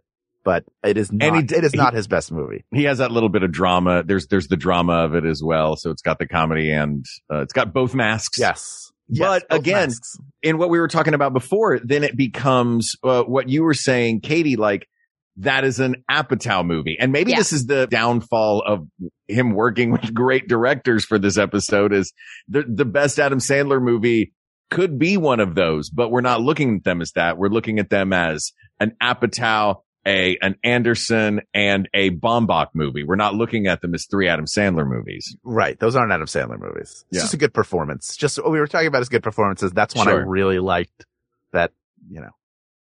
[0.47, 2.63] but it is not, he d- it is he- not his best movie.
[2.73, 4.01] He has that little bit of drama.
[4.05, 5.75] There's, there's the drama of it as well.
[5.75, 8.39] So it's got the comedy and, uh, it's got both masks.
[8.39, 8.89] Yes.
[9.09, 10.17] But Yes, both again, masks.
[10.41, 14.21] in what we were talking about before, then it becomes uh, what you were saying,
[14.21, 14.87] Katie, like
[15.35, 16.95] that is an Apatow movie.
[16.97, 17.39] And maybe Yeah.
[17.39, 18.87] this is the downfall of
[19.27, 22.13] him working with great directors for this episode is
[22.47, 24.31] the, the best Adam Sandler movie
[24.71, 27.37] could be one of those, but we're not looking at them as that.
[27.37, 33.03] We're looking at them as an Apatow, a, an Anderson and a Baumbach movie.
[33.03, 35.35] We're not looking at them as three Adam Sandler movies.
[35.43, 35.77] Right.
[35.79, 37.03] Those aren't Adam Sandler movies.
[37.09, 37.21] It's Yeah.
[37.21, 38.15] just a good performance.
[38.15, 39.71] Just what we were talking about is good performances.
[39.73, 41.05] That's one I really liked
[41.51, 41.71] that,
[42.09, 42.31] you know,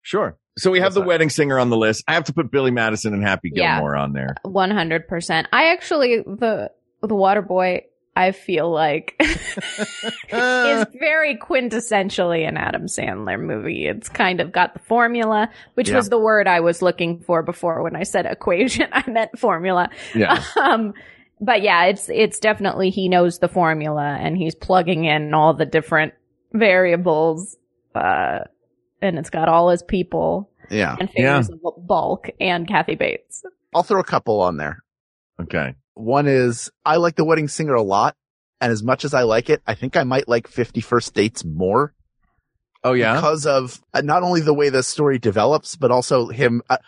[0.02, 0.38] Sure.
[0.56, 1.08] So we have That's the fine.
[1.08, 2.04] wedding singer on the list.
[2.06, 3.74] I have to put Billy Madison and Happy Yeah.
[3.74, 4.36] Gilmore on there.
[4.42, 5.48] One hundred percent.
[5.52, 6.70] I actually the
[7.02, 7.82] the Water Boy.
[8.16, 9.26] I feel like is
[10.98, 13.86] very quintessentially an Adam Sandler movie.
[13.86, 15.96] It's kind of got the formula, which Yeah.
[15.96, 18.88] was the word I was looking for before when I said equation.
[18.92, 19.90] I meant formula.
[20.14, 20.42] Yeah.
[20.60, 20.94] Um,
[21.40, 25.66] but yeah, it's it's definitely he knows the formula and he's plugging in all the
[25.66, 26.14] different
[26.54, 27.56] variables.
[27.94, 28.40] Uh,
[29.02, 30.96] and it's got all his people yeah.
[30.98, 33.42] and figures of bulk and Kathy Bates.
[33.74, 34.82] I'll throw a couple on there.
[35.40, 35.74] Okay.
[35.96, 38.14] One is I like the wedding singer a lot.
[38.60, 41.44] And as much as I like it, I think I might like 50 First Dates
[41.44, 41.94] more
[42.84, 43.14] Oh yeah.
[43.16, 46.62] because of uh, not only the way the story develops, but also him.
[46.70, 46.78] I,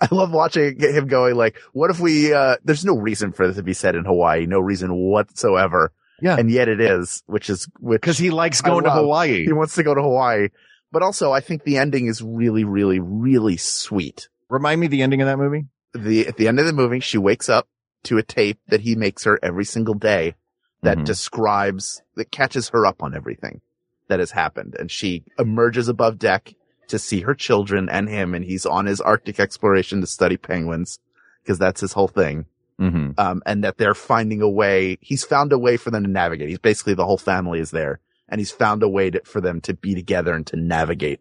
[0.00, 3.56] I love watching him going like, what if we, uh, there's no reason for this
[3.56, 5.92] to be said in Hawaii, no reason whatsoever.
[6.22, 6.36] Yeah.
[6.38, 9.44] And yet it is, which is, which Because he likes going to Hawaii.
[9.44, 10.48] he wants to go to Hawaii.
[10.92, 14.28] But also I think the ending is really, really, really sweet.
[14.48, 15.66] Remind me the ending of that movie.
[15.92, 17.66] The, at the end of the movie, she wakes up
[18.06, 20.34] to a tape that he makes her every single day
[20.82, 21.04] that Mhm.
[21.04, 23.60] describes, that catches her up on everything
[24.08, 24.76] that has happened.
[24.78, 26.54] And she emerges above deck
[26.88, 28.34] to see her children and him.
[28.34, 30.98] And he's on his Arctic exploration to study penguins
[31.42, 32.46] because that's his whole thing.
[32.80, 33.12] Mm-hmm.
[33.18, 34.98] Um, and that they're finding a way.
[35.00, 36.48] He's found a way for them to navigate.
[36.50, 39.60] He's basically the whole family is there and he's found a way to, for them
[39.62, 41.20] to be together and to navigate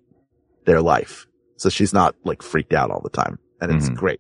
[0.65, 1.27] their life.
[1.55, 3.95] So she's not like freaked out all the time and it's Mhm.
[3.95, 4.19] great.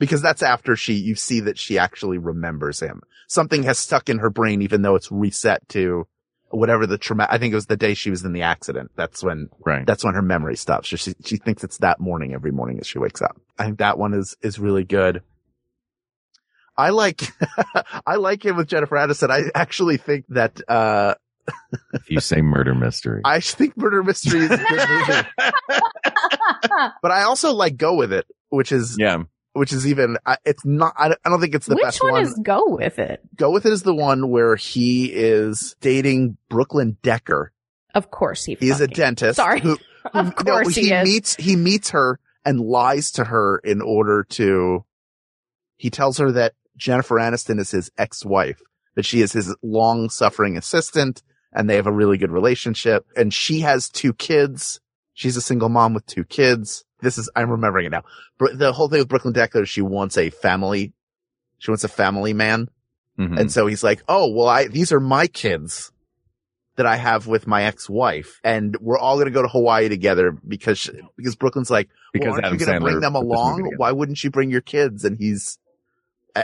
[0.00, 3.02] Because that's after she, you see that she actually remembers him.
[3.28, 6.08] Something has stuck in her brain even though it's reset to
[6.48, 8.90] whatever the trauma, I think it was the day she was in the accident.
[8.96, 9.86] That's when Right.
[9.86, 10.88] that's when her memory stops.
[10.88, 13.40] So she, she thinks it's that morning every morning as she wakes up.
[13.58, 15.22] I think that one is, is really good.
[16.76, 17.22] I like,
[18.06, 19.30] I like him with Jennifer Aniston.
[19.30, 21.14] I actually think that, uh,
[21.92, 23.20] if you say murder mystery.
[23.24, 25.28] I think Murder Mystery is a good movie,
[27.02, 29.24] but I also like Go With It, which is, yeah.
[29.52, 32.32] Which is even it's not, I don't- think it's the Which best one, Which one.
[32.32, 33.20] is Go With It?
[33.36, 37.52] Go With It is the one where he is dating Brooklyn Decker.
[37.94, 38.56] Of course he.
[38.60, 39.36] He is a dentist.
[39.36, 39.60] Sorry.
[39.62, 39.76] Who,
[40.14, 41.04] Of no, course he, is.
[41.04, 44.84] meets he meets her and lies to her in order to
[45.76, 48.60] he tells her that Jennifer Aniston is his ex-wife,
[48.94, 53.60] that she is his long-suffering assistant and they have a really good relationship and she
[53.60, 54.80] has two kids.
[55.14, 56.84] She's a single mom with two kids.
[57.02, 58.02] This is I'm remembering it now.
[58.38, 60.92] Br- The whole thing with Brooklyn Decker is she wants a family
[61.58, 62.68] she wants a family man.
[63.18, 63.38] Mhm.
[63.38, 65.92] And so he's like, "Oh, well I these are my kids
[66.76, 70.32] that I have with my ex-wife and we're all going to go to Hawaii together
[70.46, 73.20] because she, because Brooklyn's like, because well, aren't Adam you going to bring them put
[73.28, 73.72] this movie along?
[73.76, 75.58] Why wouldn't you bring your kids?" And he's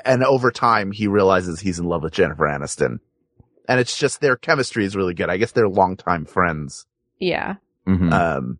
[0.04, 2.98] and over time he realizes he's in love with Jennifer Aniston.
[3.68, 5.30] And it's just their chemistry is really good.
[5.30, 6.86] I guess they're longtime friends.
[7.18, 7.54] Yeah.
[7.86, 8.12] Mhm.
[8.12, 8.58] Um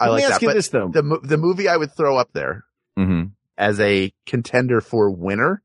[0.00, 0.42] I Let like me ask that.
[0.42, 0.88] you But this though.
[0.88, 2.64] the the movie I would throw up there
[2.98, 3.32] Mhm.
[3.56, 5.62] as a contender for winner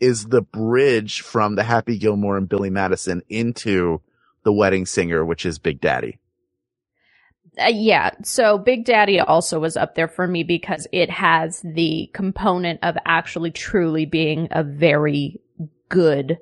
[0.00, 4.00] is the bridge from the Happy Gilmore and Billy Madison into
[4.44, 6.18] the wedding singer, which is Big Daddy.
[7.58, 8.10] Uh, yeah.
[8.24, 12.96] So Big Daddy also was up there for me because it has the component of
[13.04, 15.40] actually truly being a very
[15.88, 16.38] good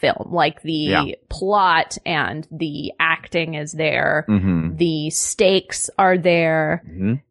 [0.00, 0.28] film.
[0.32, 1.04] Like the Yeah.
[1.28, 4.24] plot and the acting is there.
[4.28, 4.76] Mhm.
[4.78, 6.82] The stakes are there.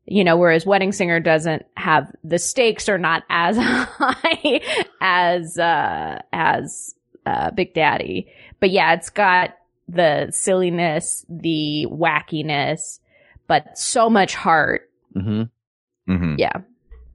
[0.05, 4.61] You know, whereas Wedding Singer doesn't have the stakes are not as high
[5.01, 8.27] as uh as uh Big Daddy.
[8.59, 9.55] But yeah, it's got
[9.87, 12.99] the silliness, the wackiness,
[13.47, 14.89] but so much heart.
[15.15, 16.13] Mm-hmm.
[16.13, 16.35] Mhm.
[16.39, 16.57] Yeah.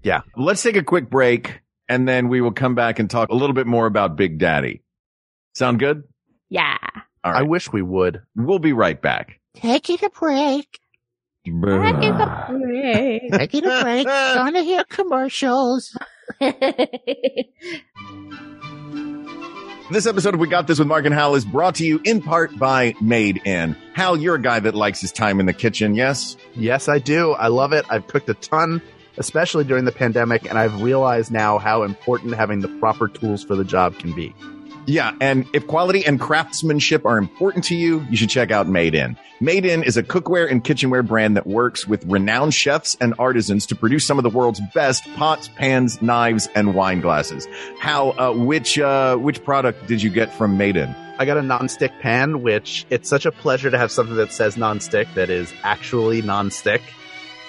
[0.03, 0.21] Yeah.
[0.37, 3.55] Let's take a quick break and then we will come back and talk a little
[3.55, 4.83] bit more about Big Daddy.
[5.55, 6.05] Sound good?
[6.51, 6.77] Yeah.
[7.23, 8.23] All I wish we would.
[8.37, 9.41] we'll be right back.
[9.55, 10.79] Taking a break.
[11.47, 13.23] Taking a break.
[13.33, 14.07] Taking a break.
[14.07, 15.97] Gonna hear commercials.
[19.91, 22.23] This episode of We Got This with Mark and Hal is brought to you in
[22.23, 23.77] part by Made In.
[23.93, 26.39] Hal, you're a guy that likes his time in the kitchen, yes?
[26.55, 27.33] Yes, I do.
[27.33, 27.85] I love it.
[27.91, 28.81] I've cooked a ton,
[29.19, 33.57] especially during the pandemic, and I've realized now how important having the proper tools for
[33.57, 34.35] the job can be.
[34.87, 38.95] Yeah, and if quality and craftsmanship are important to you, you should check out Made
[38.95, 39.17] In.
[39.41, 43.67] Made In is a cookware and kitchenware brand that works with renowned chefs and artisans
[43.67, 47.49] to produce some of the world's best pots, pans, knives, and wine glasses.
[47.79, 50.95] How, uh, which, uh, which product did you get from Made In?
[51.19, 54.57] I got a non-stick pan, which it's such a pleasure to have something that says
[54.57, 56.83] non-stick that is actually non-stick.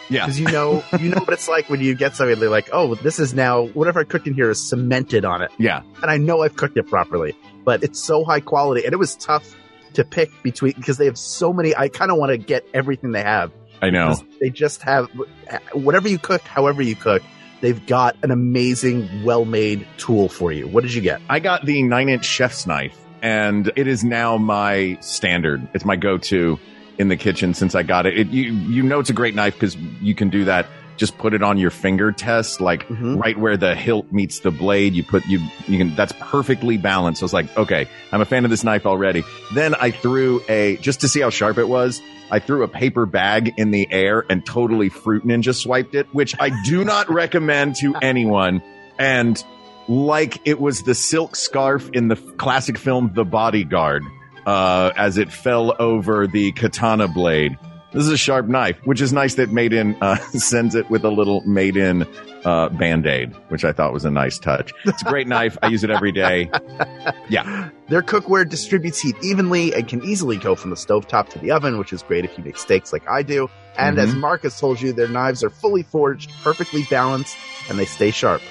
[0.09, 0.25] Yeah.
[0.25, 2.39] Because you know, you know what it's like when you get something.
[2.39, 5.51] They're like, "Oh, this is now whatever I cooked in here is cemented on it,"
[5.57, 5.81] Yeah.
[6.01, 9.15] and I know I've cooked it properly, but it's so high quality, and it was
[9.15, 9.55] tough
[9.93, 11.75] to pick between because they have so many.
[11.75, 13.51] I kind of want to get everything they have.
[13.81, 14.15] I know.
[14.39, 15.09] They just have
[15.73, 17.21] whatever you cook, however you cook.
[17.61, 20.67] They've got an amazing, well-made tool for you.
[20.67, 21.21] What did you get?
[21.29, 25.67] I got the nine inch chef's knife and it is now my standard.
[25.73, 26.59] It's my go-to
[26.97, 28.17] in the kitchen since I got it.
[28.17, 30.67] it you, you know, it's a great knife because you can do that.
[30.97, 33.19] Just put it on your finger test, like Mhm.
[33.21, 34.93] right where the hilt meets the blade.
[34.93, 37.21] You put, you, you can, that's perfectly balanced.
[37.21, 39.23] I was like, okay, I'm a fan of this knife already.
[39.53, 43.05] Then I threw a, just to see how sharp it was, I threw a paper
[43.05, 47.75] bag in the air and totally Fruit Ninja swiped it, which I do not recommend
[47.81, 48.61] to anyone.
[48.97, 49.43] And
[49.89, 54.03] like it was the silk scarf in the classic film The Bodyguard,
[54.45, 57.57] uh, as it fell over the katana blade.
[57.91, 61.05] This is a sharp knife, which is nice that Made In uh, sends it with
[61.05, 62.05] a little Made In
[62.43, 64.73] uh, band aid, which I thought was a nice touch.
[64.83, 65.57] It's a great knife.
[65.63, 66.49] I use it every day.
[67.29, 67.69] Yeah.
[67.87, 71.77] Their cookware distributes heat evenly and can easily go from the stovetop to the oven,
[71.79, 73.49] which is great if you make steaks like I do.
[73.77, 77.35] And as Marcus told you, their knives are fully forged, perfectly balanced,
[77.69, 78.41] and they stay sharp.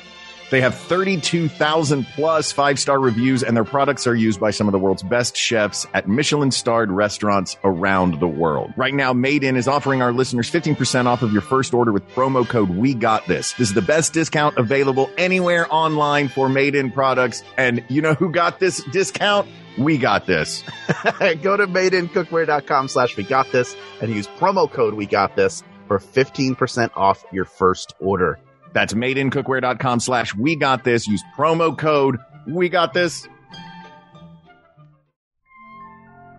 [0.51, 4.73] They have 32,000 plus five star reviews, and their products are used by some of
[4.73, 8.73] the world's best chefs at Michelin starred restaurants around the world.
[8.77, 12.07] Right now, Made In is offering our listeners 15% off of your first order with
[12.11, 13.53] promo code We Got This.
[13.53, 17.43] This is the best discount available anywhere online for Made In products.
[17.57, 19.49] And you know who got this discount?
[19.79, 20.63] We got this.
[21.43, 25.99] Go to madeincookware.com slash we got this and use promo code we got this for
[25.99, 28.39] 15% off your first order.
[28.75, 31.07] That's madeincookware.com slash we got this.
[31.07, 33.27] Use promo code we got this.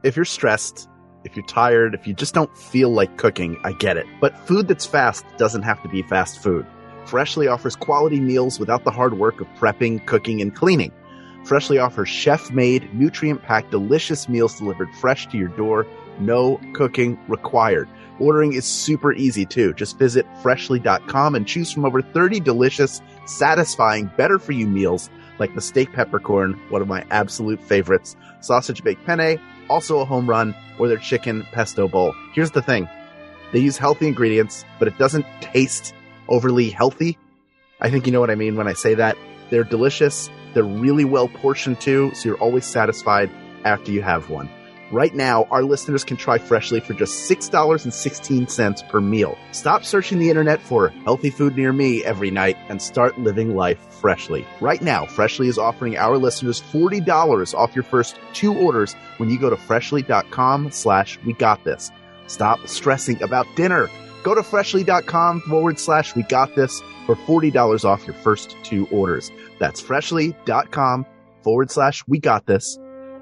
[0.03, 0.87] If you're stressed,
[1.23, 4.05] if you're tired, if you just don't feel like cooking, I get it.
[4.21, 6.65] But food that's fast doesn't have to be fast food.
[7.05, 10.91] Freshly offers quality meals without the hard work of prepping, cooking, and cleaning.
[11.43, 15.85] Freshly offers chef made, nutrient packed, delicious meals delivered fresh to your door.
[16.19, 17.87] No cooking required.
[18.19, 19.73] Ordering is super easy too.
[19.73, 25.53] Just visit freshly.com and choose from over 30 delicious, satisfying, better for you meals like
[25.53, 30.55] the steak peppercorn, one of my absolute favorites, sausage baked penne, also a home run,
[30.79, 32.13] or their chicken pesto bowl.
[32.33, 32.87] Here's the thing.
[33.51, 35.93] They use healthy ingredients, but it doesn't taste
[36.27, 37.17] overly healthy.
[37.79, 39.17] I think you know what I mean when I say that.
[39.49, 40.29] They're delicious.
[40.53, 43.29] They're really well portioned too, so you're always satisfied
[43.63, 44.49] after you have one.
[44.91, 49.37] Right now, our listeners can try Freshly for just $6.16 per meal.
[49.51, 53.79] Stop searching the internet for healthy food near me every night and start living life
[53.89, 54.45] freshly.
[54.61, 59.39] Right now, Freshly is offering our listeners $40 off your first two orders when you
[59.39, 61.91] go to freshly.com slash we got this.
[62.27, 63.89] Stop stressing about dinner.
[64.23, 69.31] Go to freshly.com forward slash we got this for $40 off your first two orders.
[69.59, 71.05] That's freshly.com
[71.43, 72.77] forward slash we got this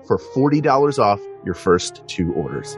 [0.08, 2.78] for $40 off your first two orders.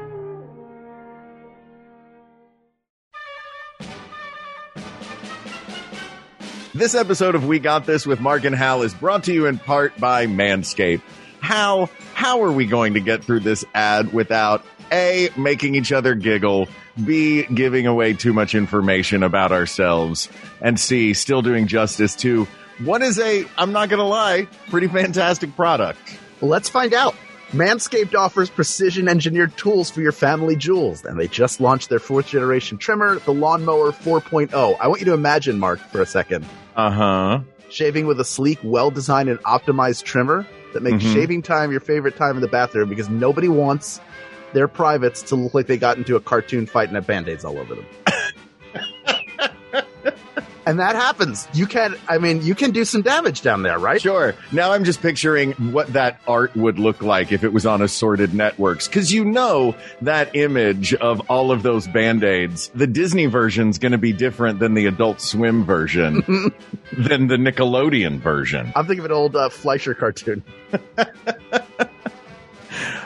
[6.75, 9.57] This episode of We Got This with Mark and Hal is brought to you in
[9.57, 11.01] part by Manscaped.
[11.39, 16.15] How how are we going to get through this ad without A making each other
[16.15, 16.67] giggle,
[17.05, 20.27] B giving away too much information about ourselves,
[20.59, 22.45] and C still doing justice to
[22.79, 25.99] what is a I'm not going to lie, pretty fantastic product.
[26.41, 27.15] Let's find out.
[27.51, 32.27] Manscaped offers precision engineered tools for your family jewels, and they just launched their fourth
[32.27, 34.75] generation trimmer, the Lawnmower 4.0.
[34.79, 36.45] I want you to imagine, Mark, for a second.
[36.75, 37.39] Uh-huh.
[37.69, 41.13] Shaving with a sleek, well designed, and optimized trimmer that makes Mhm.
[41.13, 44.01] shaving time your favorite time in the bathroom because nobody wants
[44.53, 47.45] their privates to look like they got into a cartoon fight and have band aids
[47.45, 47.85] all over them.
[50.65, 51.47] And that happens.
[51.53, 54.01] You can, I mean, you can do some damage down there, right?
[54.01, 54.33] Sure.
[54.51, 58.33] Now I'm just picturing what that art would look like if it was on assorted
[58.33, 58.87] networks.
[58.87, 63.97] Cause you know that image of all of those band-aids, the Disney version's going to
[63.97, 66.15] be different than the adult swim version,
[66.97, 68.71] than the Nickelodeon version.
[68.75, 70.43] I'm thinking of an old uh, Fleischer cartoon.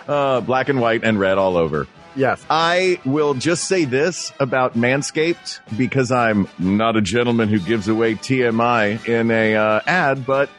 [0.08, 1.86] Uh, black and white and red all over.
[2.16, 2.46] Yes.
[2.50, 8.16] I will just say this about Manscaped because I'm not a gentleman who gives away
[8.16, 10.50] TMI in a uh, ad, but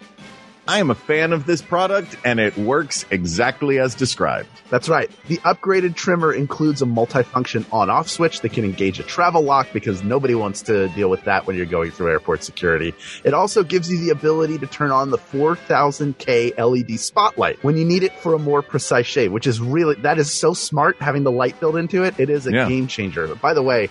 [0.71, 4.49] I am a fan of this product and it works exactly as described.
[4.71, 5.11] That's right.
[5.27, 10.05] The upgraded trimmer includes a multifunction on-off switch that can engage a travel lock because
[10.05, 12.95] nobody wants to deal with that when you're going through airport security.
[13.25, 17.85] It also gives you the ability to turn on the 4000K LED spotlight when you
[17.85, 21.25] need it for a more precise shave, which is really, that is so smart having
[21.25, 22.15] the light built into it.
[22.19, 22.69] It is a Yeah.
[22.69, 23.27] game changer.
[23.27, 23.91] But By the way,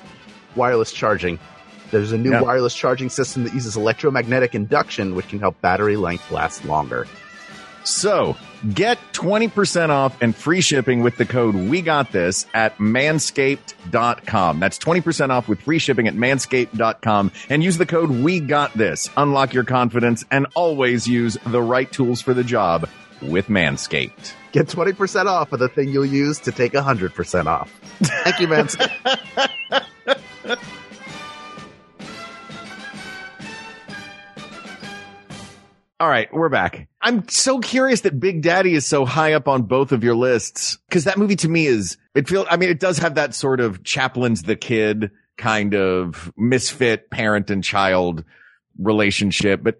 [0.55, 1.39] wireless charging.
[1.91, 2.41] There's a new Yeah.
[2.41, 7.07] wireless charging system that uses electromagnetic induction, which can help battery length last longer.
[7.85, 8.35] So
[8.73, 14.59] get 20% off and free shipping with the code We Got This at manscaped.com.
[14.59, 19.09] That's 20% off with free shipping at manscaped.com and use the code We Got This.
[19.17, 22.87] Unlock your confidence and always use the right tools for the job
[23.21, 24.33] with Manscaped.
[24.51, 27.71] Get 20% off of the thing you'll use to take 100% off.
[28.01, 28.67] Thank you, man.
[35.99, 36.87] All right, we're back.
[37.01, 40.77] I'm so curious that Big Daddy is so high up on both of your lists
[40.87, 42.47] because that movie to me is it feels.
[42.49, 47.49] I mean, it does have that sort of Chaplin's the kid kind of misfit parent
[47.49, 48.23] and child
[48.77, 49.79] relationship, but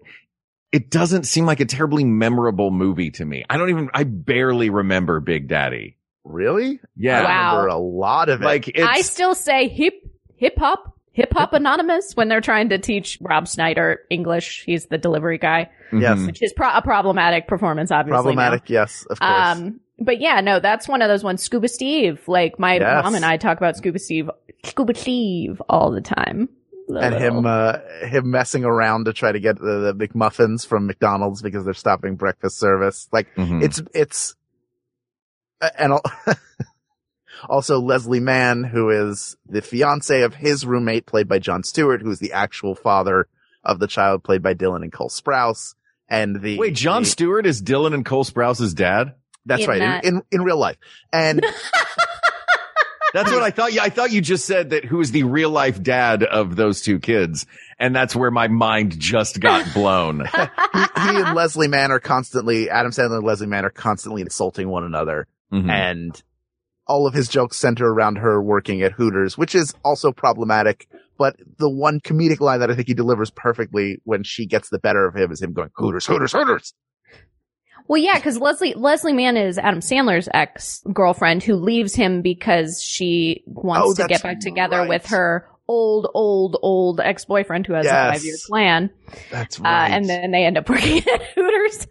[0.73, 3.45] it doesn't seem like a terribly memorable movie to me.
[3.49, 3.89] I don't even.
[3.93, 5.95] I barely remember Big Daddy.
[6.25, 6.81] really?
[6.97, 7.51] Yeah, I Wow.
[7.51, 8.45] remember a lot of it.
[8.45, 9.93] like it's, I still say hip
[10.35, 14.63] hip hop hip hop anonymous when they're trying to teach Rob Schneider English.
[14.65, 16.17] He's the delivery guy, yes.
[16.17, 16.27] Mhm.
[16.27, 18.15] which is pro- a problematic performance, obviously.
[18.17, 18.23] now.
[18.23, 19.31] Problematic, yes, of course.
[19.57, 21.43] Um, but yeah, no, that's one of those ones.
[21.43, 23.03] Scuba Steve, like my Yes.
[23.03, 24.29] mom and I talk about Scuba Steve,
[24.63, 26.47] Scuba Steve all the time.
[26.87, 30.87] The and him, uh, him messing around to try to get the, the McMuffins from
[30.87, 33.07] McDonald's because they're stopping breakfast service.
[33.11, 33.61] Like, Mhm.
[33.61, 34.35] it's, it's,
[35.77, 36.03] and al-
[37.47, 42.19] also Leslie Mann, who is the fiance of his roommate, played by Jon Stewart, who's
[42.19, 43.27] the actual father
[43.63, 45.75] of the child, played by Dylan and Cole Sprouse.
[46.09, 49.13] And the Wait, Jon the- Stewart is Dylan and Cole Sprouse's dad.
[49.45, 50.77] that's In right, that- in, in in real life,
[51.13, 51.45] and
[53.11, 53.73] That's what I thought.
[53.73, 56.81] Yeah, I thought you just said that who is the real life dad of those
[56.81, 57.47] two kids.
[57.79, 60.19] And that's where my mind just got blown.
[60.25, 64.69] he, he and Leslie Mann are constantly Adam Sandler and Leslie Mann are constantly insulting
[64.69, 65.71] one another, Mhm.
[65.71, 66.23] and
[66.89, 70.89] all of his jokes center around her working at Hooters, which is also problematic.
[71.17, 74.79] But the one comedic line that I think he delivers perfectly when she gets the
[74.79, 76.73] better of him is him going Hooters, Hooters, Hooters.
[77.87, 82.81] well, yeah, because Leslie Leslie Mann is Adam Sandler's ex girlfriend who leaves him because
[82.81, 84.89] she wants Oh, to get back together right.
[84.89, 87.93] with her old, old, old ex boyfriend who has Yes.
[87.93, 88.89] a five year plan.
[89.31, 89.89] That's Uh, right.
[89.91, 91.87] and then they end up working at Hooters.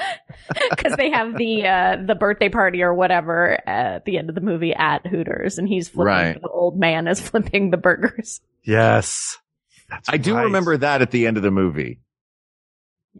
[0.70, 4.40] Because they have the uh, the birthday party or whatever at the end of the
[4.40, 6.06] movie at Hooters, and he's flipping.
[6.06, 6.42] Right.
[6.42, 8.40] The old man is flipping the burgers.
[8.64, 9.38] yes,
[9.88, 12.00] That's I do remember that at the end of the movie.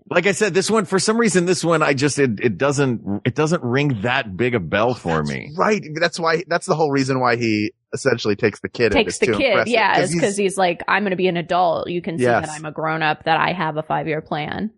[0.08, 3.22] Like I said, this one, for some reason, this one, I just, it, it doesn't,
[3.24, 5.52] it doesn't ring that big a bell for me.
[5.56, 5.82] Right.
[6.00, 6.44] That's why.
[6.46, 8.86] That's the whole reason why he essentially takes the kid.
[8.86, 11.16] and Takes is the kid, impressive, yeah, is he's- because he's like, I'm going to
[11.16, 11.88] be an adult.
[11.90, 12.46] You can see Yes.
[12.46, 13.24] that I'm a grown up.
[13.24, 14.70] That I have a five year plan.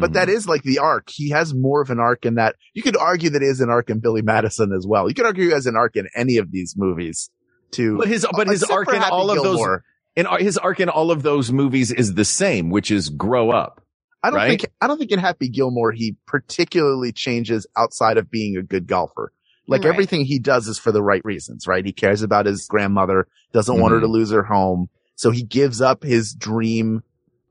[0.00, 0.36] But that mm-hmm.
[0.36, 1.10] is like the arc.
[1.10, 2.56] He has more of an arc in that.
[2.74, 5.08] You could argue that is an arc in Billy Madison as well.
[5.08, 7.30] You could argue as an arc in any of these movies.
[7.72, 9.80] To But his, but his arc in all of those,
[10.16, 13.82] in his arc in all of those movies is the same, which is grow up.
[14.22, 14.48] I don't right?
[14.48, 18.86] think I don't think in Happy Gilmore he particularly changes outside of being a good
[18.86, 19.32] golfer.
[19.66, 19.92] Like Right.
[19.92, 21.84] everything he does is for the right reasons, right?
[21.84, 24.14] He cares about his grandmother, doesn't want her to mm-hmm.
[24.14, 27.02] lose her home, so he gives up his dream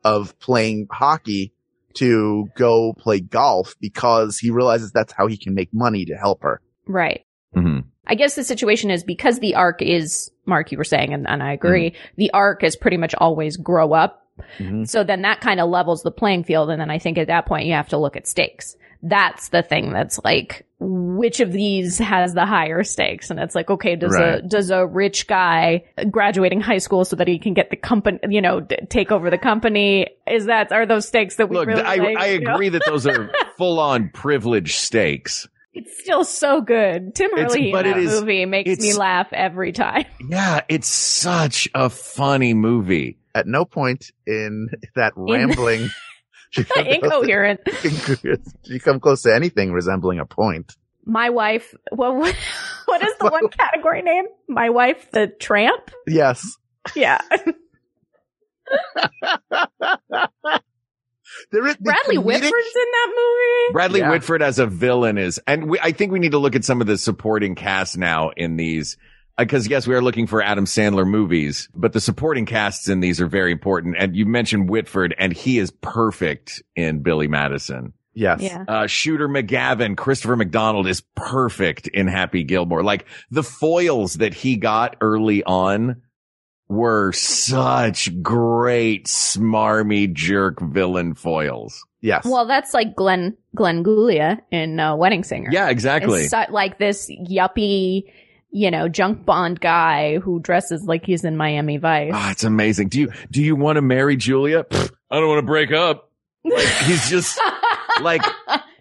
[0.03, 1.53] of playing hockey
[1.97, 6.43] to go play golf because he realizes that's how he can make money to help
[6.43, 6.61] her.
[6.87, 7.25] Right.
[7.55, 7.87] Mm-hmm.
[8.07, 11.43] I guess the situation is because the arc is Mark, you were saying, and, and
[11.43, 11.93] I agree.
[12.15, 14.26] The arc is pretty much always grow up.
[14.59, 14.83] Mm-hmm.
[14.85, 16.69] So then that kind of levels the playing field.
[16.69, 18.75] And then I think at that point you have to look at stakes.
[19.03, 23.29] That's the thing that's like, which of these has the higher stakes?
[23.29, 27.27] And it's like, okay, does a, does a rich guy graduating high school so that
[27.27, 30.07] he can get the company, you know, d- take over the company?
[30.29, 32.53] Is that, are those stakes that we Look, really I, like, I you know?
[32.55, 35.47] agree that those are full on privilege stakes.
[35.73, 37.13] It's still so good.
[37.13, 40.05] Tim Hurley in that it is- movie makes me laugh every time.
[40.27, 43.19] Yeah, it's such a funny movie.
[43.37, 45.89] At no point in that rambling,
[46.49, 48.47] she come close to- Incoherent.
[48.65, 50.75] she come close to anything resembling a point.
[51.05, 51.75] My wife.
[51.91, 52.35] Well, what,
[52.85, 54.25] what is the one category name?
[54.49, 55.91] My wife, the tramp.
[56.07, 56.57] Yes.
[56.95, 57.21] Yeah.
[61.51, 63.73] There is the Bradley comedic- Whitford's in that movie.
[63.73, 64.09] Bradley Yeah.
[64.11, 66.81] Whitford as a villain is, and we, I think we need to look at some
[66.81, 68.97] of the supporting cast now in these.
[69.37, 73.21] Because yes, we are looking for Adam Sandler movies, but the supporting casts in these
[73.21, 73.95] are very important.
[73.99, 77.93] And you mentioned Whitford, and he is perfect in Billy Madison.
[78.15, 78.41] Yes.
[78.41, 78.65] Yeah.
[78.67, 82.83] Uh, Shooter McGavin, Christopher McDonald is perfect in Happy Gilmore.
[82.83, 86.01] Like the foils that he got early on
[86.67, 91.85] were such great smarmy jerk villain foils.
[92.01, 92.25] Yes.
[92.25, 95.49] Well, that's like Glenn Glenn Guglia in uh, Wedding Singer.
[95.51, 96.21] Yeah, exactly.
[96.23, 98.11] It's so- like this yuppie,
[98.49, 102.11] you know, junk bond guy who dresses like he's in Miami Vice.
[102.13, 102.89] Ah, it's amazing.
[102.89, 104.63] Do you do you want to marry Julia?
[104.63, 106.11] Pfft, I don't want to break up.
[106.43, 107.39] Like he's just
[108.01, 108.21] like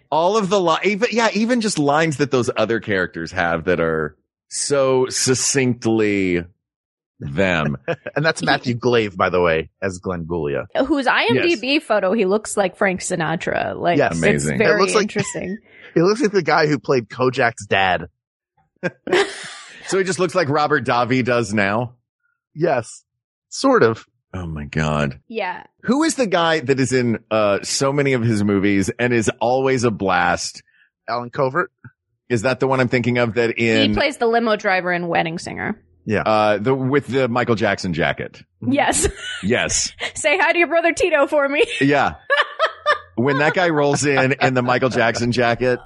[0.09, 3.79] all of the li- even yeah, even just lines that those other characters have that
[3.79, 4.15] are
[4.47, 6.43] so succinctly
[7.19, 7.77] them.
[8.15, 10.67] and that's Matthew Glave, by the way, as Glenn Guglia.
[10.85, 13.75] Whose IMDb photo he looks like Frank Sinatra.
[13.75, 14.17] Like Yes.
[14.17, 14.53] Amazing.
[14.53, 15.57] it's very It looks like- interesting.
[15.95, 18.05] He looks like the guy who played Kojak's dad.
[19.87, 21.95] So he just looks like Robert Davi does now.
[22.53, 23.03] Yes.
[23.49, 24.05] Sort of.
[24.33, 25.21] Oh my god.
[25.27, 25.63] yeah.
[25.83, 29.31] Who is the guy that is in uh so many of his movies and is
[29.39, 30.61] always a blast?
[31.07, 31.71] Allen Covert.
[32.29, 33.89] Is that the one I'm thinking of that in?
[33.91, 35.81] he plays the limo driver in Wedding Singer.
[36.05, 36.23] Yeah.
[36.23, 38.43] Uh the with the Michael Jackson jacket?
[38.67, 39.07] Yes.
[39.43, 39.93] Yes.
[40.15, 41.65] Say hi to your brother Tito for me.
[41.79, 42.15] Yeah.
[43.15, 45.79] when that guy rolls in in the Michael Jackson jacket,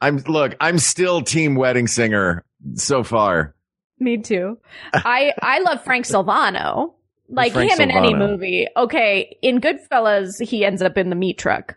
[0.00, 2.44] I'm look, I'm still team wedding singer
[2.74, 3.54] so far.
[3.98, 4.58] Me too.
[4.92, 6.94] I I love Frank Silvano.
[7.30, 8.66] Like Frank him in any movie.
[8.74, 11.76] Okay, in Goodfellas, he ends up in the meat truck.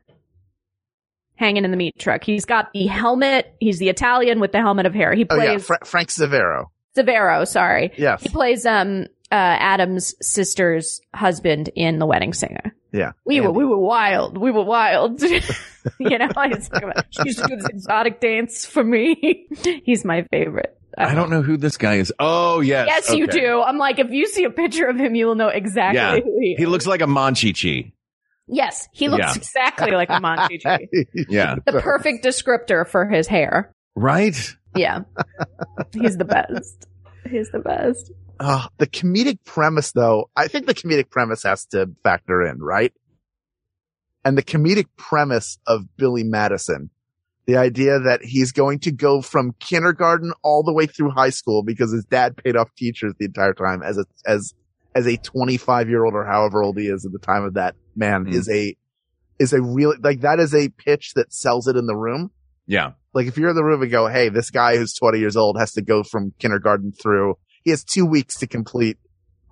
[1.36, 2.24] Hanging in the meat truck.
[2.24, 3.53] He's got the helmet.
[3.59, 5.13] He's the Italian with the helmet of hair.
[5.13, 6.67] He Oh yeah, plays Fra- Frank Sivero.
[6.95, 7.91] Sivero, sorry.
[7.97, 8.22] Yes.
[8.22, 12.76] He plays um uh Adam's sister's husband in The Wedding Singer.
[12.93, 13.11] Yeah.
[13.25, 14.37] We were we were wild.
[14.37, 15.21] We were wild.
[15.99, 19.47] you know, he's like, she used to do this exotic dance for me.
[19.83, 20.77] he's my favorite.
[20.97, 22.11] I don't know who this guy is.
[22.19, 22.87] Oh yes.
[22.89, 23.61] Yes, you do.
[23.61, 26.19] I'm like, if you see a picture of him, you will know exactly Yeah.
[26.19, 26.59] who he is.
[26.59, 27.93] He looks like a Monchichi.
[28.47, 29.33] yes, he looks Yeah.
[29.35, 30.87] exactly like a Monchichi.
[31.29, 31.55] Yeah.
[31.65, 33.71] the perfect descriptor for his hair.
[33.95, 34.35] Right?
[34.75, 35.01] Yeah.
[35.93, 36.87] He's the best.
[37.29, 38.11] He's the best.
[38.43, 42.91] Uh, the comedic premise, though, I think the comedic premise has to factor in, right?
[44.25, 46.89] And the comedic premise of Billy Madison,
[47.45, 51.63] the idea that he's going to go from kindergarten all the way through high school
[51.63, 54.53] because his dad paid off teachers the entire time as a, as,
[54.95, 57.75] as a 25 year old or however old he is at the time of that
[57.95, 58.33] man Mm.
[58.33, 58.75] is a,
[59.39, 62.31] is a real, like that is a pitch that sells it in the room.
[62.67, 62.91] Yeah.
[63.13, 65.57] Like if you're in the room and go, Hey, this guy who's 20 years old
[65.59, 68.97] has to go from kindergarten through, he has two weeks to complete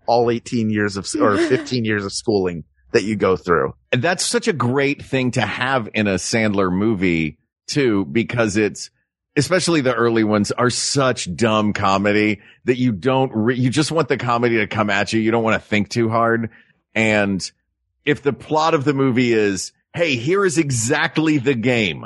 [0.07, 3.74] all 18 years of, or 15 years of schooling that you go through.
[3.91, 7.38] And that's such a great thing to have in a Sandler movie
[7.68, 8.89] too, because it's,
[9.36, 14.07] especially the early ones are such dumb comedy that you don't, re- you just want
[14.07, 15.20] the comedy to come at you.
[15.20, 16.49] You don't want to think too hard.
[16.95, 17.39] And
[18.05, 22.05] if the plot of the movie is, Hey, here is exactly the game.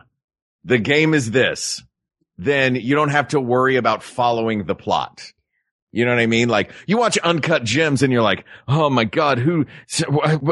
[0.64, 1.84] The game is this.
[2.38, 5.34] Then you don't have to worry about following the plot.
[5.94, 6.50] You know what I mean?
[6.50, 9.66] Like you watch Uncut Gems and you're like, oh my God, who,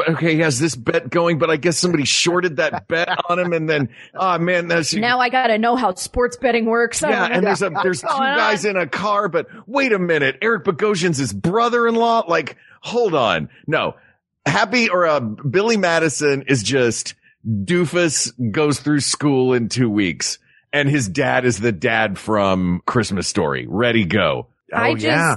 [0.08, 3.52] okay, he has this bet going, but I guess somebody shorted that bet on him.
[3.52, 7.02] And then, oh man, that's, Now I gotta know how sports betting works.
[7.02, 7.18] I yeah.
[7.18, 8.38] don't know And there's a, there's two on.
[8.38, 10.38] guys in a car, but wait a minute.
[10.40, 12.24] Eric Bogosian's his brother-in-law.
[12.28, 13.50] Like, hold on.
[13.66, 13.96] No,
[14.44, 17.14] Happy or uh, Billy Madison is just
[17.46, 20.38] doofus goes through school in two weeks.
[20.72, 23.66] And his dad is the dad from Christmas Story.
[23.68, 24.46] Ready, go.
[24.72, 25.36] I Oh, just yeah.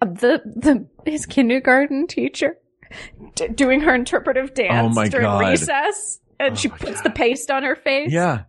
[0.00, 2.56] the the his kindergarten teacher
[3.34, 5.40] d- doing her interpretive dance Oh my during God.
[5.40, 8.10] recess, and she puts the paste on her face.
[8.12, 8.42] Yeah.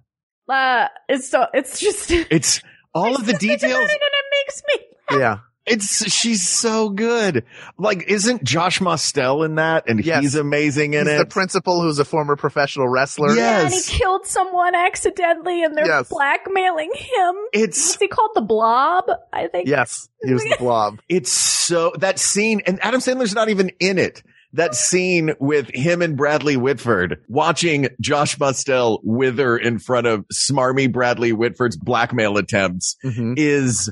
[0.48, 2.62] uh, it's so it's just It's
[2.94, 3.90] all of the Just think about details.
[3.90, 5.20] it and it makes me.
[5.20, 5.38] Yeah.
[5.66, 7.46] It's she's so good.
[7.78, 9.84] Like, isn't Josh Mostel in that?
[9.88, 10.22] And Yes.
[10.24, 13.36] he's amazing in He's the principal who's a former professional wrestler.
[13.36, 13.62] Yeah.
[13.66, 16.08] And he killed someone accidentally, and they're Yes.
[16.10, 17.36] blackmailing him.
[17.54, 18.32] it's What's he called?
[18.34, 19.68] The Blob, I think.
[19.68, 20.10] Yes.
[20.24, 21.00] He was the blob.
[21.08, 24.24] it's so that scene, and Adam Sandler's not even in it.
[24.54, 30.92] That scene with him and Bradley Whitford watching Josh Mostel wither in front of smarmy
[30.92, 33.36] Bradley Whitford's blackmail attempts Mhm.
[33.38, 33.92] is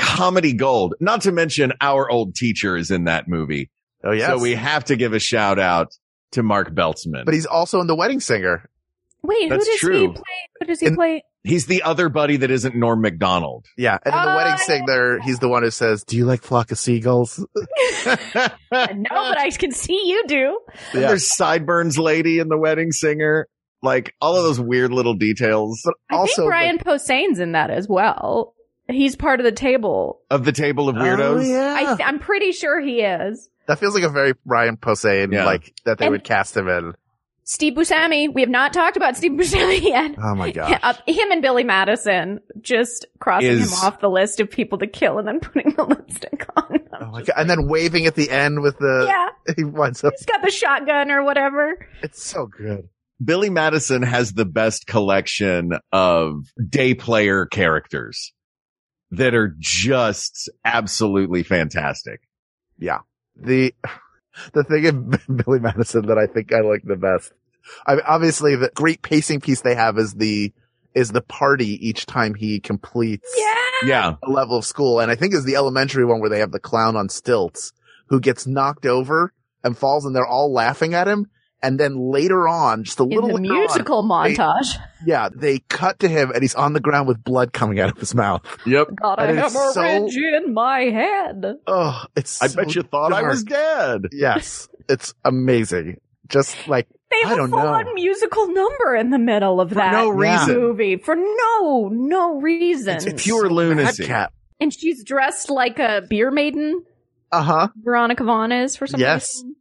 [0.00, 0.94] comedy gold.
[1.00, 3.70] Not to mention our old teacher is in that movie.
[4.02, 4.28] Oh yeah.
[4.28, 5.88] So we have to give a shout out
[6.32, 7.24] to Mark Beltzman.
[7.24, 8.68] but he's also in The Wedding Singer.
[9.22, 10.22] Wait, That's who does he play?
[10.60, 11.24] Who does he In- play?
[11.44, 13.66] he's the other buddy that isn't Norm Macdonald.
[13.76, 13.98] Yeah.
[14.04, 14.56] And in The Oh, Wedding.
[14.58, 17.38] Singer, he's the one who says, do you like flock of seagulls?
[18.06, 20.60] no, but I can see you do.
[20.94, 21.08] Yeah.
[21.08, 23.46] There's Sideburns lady in the wedding singer.
[23.82, 27.70] Like all of those weird little details But I also, think Brian Posehn's in that
[27.70, 28.54] as well.
[28.90, 30.20] He's part of the table.
[30.30, 31.36] of the table of weirdos.
[31.36, 31.74] Oh, yeah.
[31.78, 33.48] I th- I'm pretty sure he is.
[33.66, 35.44] that feels like a very Brian Posehn, Yeah.
[35.44, 36.94] like that they And- would cast him in.
[37.44, 38.32] Steve Buscemi.
[38.32, 40.14] We have not talked about Steve Buscemi yet.
[40.22, 40.78] Oh my god!
[40.84, 44.86] Uh, him and Billy Madison just crossing Is- him off the list of people to
[44.86, 46.78] kill and then putting the lipstick on.
[47.00, 47.34] Oh my god.
[47.36, 50.50] And then waving at the end with the, yeah, he winds up, he's got the
[50.52, 51.86] shotgun or whatever.
[52.02, 52.88] it's so good.
[53.24, 58.32] Billy Madison has the best collection of day player characters
[59.12, 62.20] that are just absolutely fantastic.
[62.78, 63.00] Yeah.
[63.36, 63.74] The,
[64.52, 65.10] the thing in
[65.44, 67.32] Billy Madison that I think I like the best.
[67.86, 70.52] I mean, obviously the great pacing piece they have is the,
[70.94, 73.54] is the party each time he completes Yeah.
[73.84, 74.14] Yeah.
[74.22, 75.00] a level of school.
[75.00, 77.72] And I think is the elementary one where they have the clown on stilts
[78.08, 79.32] who gets knocked over
[79.62, 81.26] and falls and they're all laughing at him.
[81.62, 84.76] And then later on, just a In little the later on, musical they- montage.
[85.04, 87.98] yeah, they cut to him and he's on the ground with blood coming out of
[87.98, 88.40] his mouth.
[88.64, 88.88] Yep.
[89.02, 91.44] Got a And it's hemorrhage so- in my head.
[91.66, 94.06] Oh, it's I so bet you thought I was dead.
[94.12, 96.00] Yes, it's amazing.
[96.28, 97.92] Just like They I have a don't full-on know.
[97.94, 100.54] musical number in the middle of that no reason.
[100.58, 102.96] movie for no no reason.
[103.06, 104.04] It's pure lunacy.
[104.04, 104.32] Mad Cat.
[104.60, 106.84] and she's dressed like a beer maiden.
[107.32, 107.68] Uh huh.
[107.82, 109.28] Veronica Vaughn is for some Yes.
[109.42, 109.56] reason.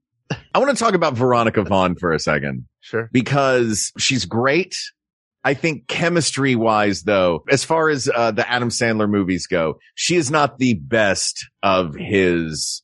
[0.53, 2.65] I want to talk about Veronica Vaughn for a second.
[2.81, 3.09] Sure.
[3.11, 4.75] because she's great.
[5.43, 10.15] I think chemistry wise, though, as far as uh, the Adam Sandler movies go, she
[10.15, 12.81] is not the best of his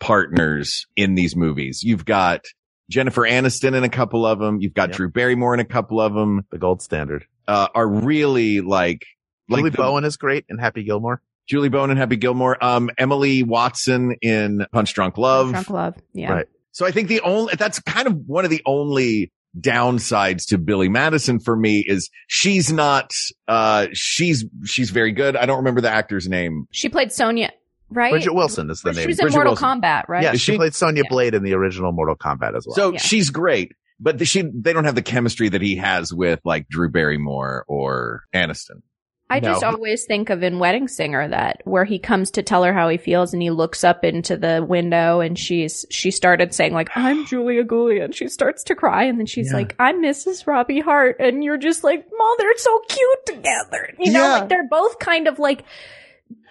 [0.00, 1.82] partners in these movies.
[1.82, 2.44] You've got
[2.90, 4.60] Jennifer Aniston in a couple of them.
[4.60, 4.96] You've got Yep.
[4.96, 6.46] Drew Barrymore in a couple of them.
[6.50, 7.26] The gold standard.
[7.46, 9.04] Uh, are really like
[9.48, 11.20] like Julie the- Bowen is great and Happy Gilmore.
[11.46, 12.62] Julie Bowen and Happy Gilmore.
[12.62, 15.50] Um, Emily Watson in Punch Drunk Love.
[15.50, 15.94] Drunk Love.
[16.12, 16.32] Yeah.
[16.32, 16.46] Right.
[16.78, 20.88] So I think the only, that's kind of one of the only downsides to Billy
[20.88, 23.10] Madison for me is she's not,
[23.48, 25.34] uh, she's, she's very good.
[25.34, 26.68] I don't remember the actor's name.
[26.70, 27.50] She played Sonya,
[27.90, 28.12] right?
[28.12, 28.94] Bridget Wilson is the name.
[28.94, 29.08] She name.
[29.08, 29.80] was in Bridget Mortal Wilson.
[29.80, 30.22] Kombat, right?
[30.22, 30.56] Yeah, she, she?
[30.56, 31.10] played Sonya Yeah.
[31.10, 32.76] Blade in the original Mortal Kombat as well.
[32.76, 33.00] So Yeah.
[33.00, 36.68] she's great, but the, she, they don't have the chemistry that he has with like
[36.68, 38.82] Drew Barrymore or Aniston.
[39.30, 42.72] I just always think of in Wedding Singer that where he comes to tell her
[42.72, 46.72] how he feels and he looks up into the window and she's she started saying
[46.72, 49.58] like I'm Julia Guglia and she starts to cry and then she's Yeah.
[49.58, 50.46] like I'm Mrs.
[50.46, 54.32] Robbie Hart and you're just like oh they're so cute together you know Yeah.
[54.40, 55.64] like they're both kind of like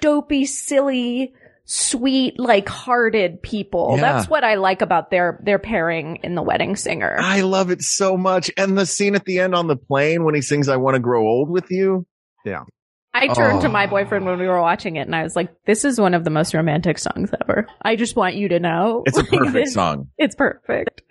[0.01, 1.33] dopey silly
[1.65, 4.01] sweet like hearted people Yeah.
[4.13, 7.81] that's what I like about their their pairing in the Wedding Singer I love it
[7.81, 8.51] so much.
[8.55, 10.99] And the scene at the end on the plane when he sings, I want to
[10.99, 12.05] grow old with you.
[13.13, 13.71] I turned to Oh.
[13.71, 16.23] my boyfriend when we were watching it and I was like, this is one of
[16.23, 17.65] the most romantic songs ever.
[17.81, 19.01] I just want you to know.
[19.07, 20.09] It's a perfect this- song.
[20.17, 21.01] It's perfect.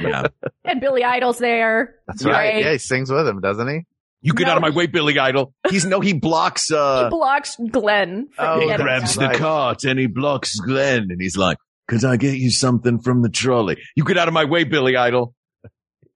[0.00, 0.26] Yeah.
[0.64, 1.94] And Billy Idol's there.
[2.08, 2.32] That's Great.
[2.32, 2.64] right.
[2.64, 3.80] Yeah, he sings with him, doesn't he?
[4.22, 4.52] You get No.
[4.52, 5.52] out of my way, Billy Idol.
[5.70, 8.26] He's no, he blocks, uh, He blocks Glenn.
[8.36, 9.36] Oh, he grabs the Right.
[9.36, 13.28] cart and he blocks Glenn and he's like, could I get you something from the
[13.28, 13.80] trolley?
[13.94, 15.35] You get out of my way, Billy Idol.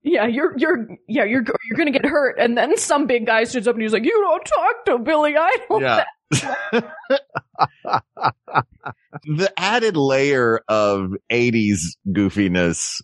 [0.02, 2.38] Yeah, you're, you're, yeah, you're, you're gonna get hurt.
[2.38, 5.36] And then some big guy stands up and he's like, you don't talk to Billy
[5.36, 5.82] Idol.
[5.82, 6.04] Yeah.
[9.24, 13.02] the added layer of 80s goofiness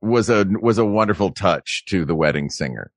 [0.00, 2.92] was a was a wonderful touch to the wedding singer.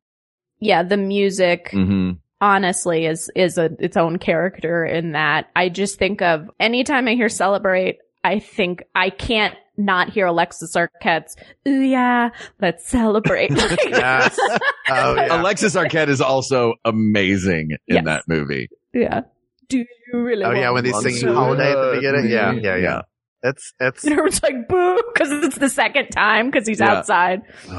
[0.59, 1.69] Yeah, the music.
[1.71, 2.11] Mm-hmm.
[2.39, 7.15] honestly is is a its own character in that I just think of anytime I
[7.15, 11.35] hear celebrate, I think I can't not hear Alexis Arquette's
[11.67, 13.51] "Ooh yeah, let's celebrate."
[13.87, 14.37] Yes.
[14.89, 15.39] Oh, yeah.
[15.41, 18.05] Alexis Arquette is also amazing in Yes.
[18.05, 18.67] that movie.
[18.93, 19.21] yeah.
[19.69, 20.43] Do you really?
[20.43, 22.29] Oh, yeah, when he's to singing Holiday at the beginning.
[22.29, 22.77] Yeah, yeah, yeah.
[22.77, 23.01] Yeah.
[23.43, 26.91] It's, it's, And everyone's like boo because it's the second time because he's Yeah.
[26.97, 27.41] outside.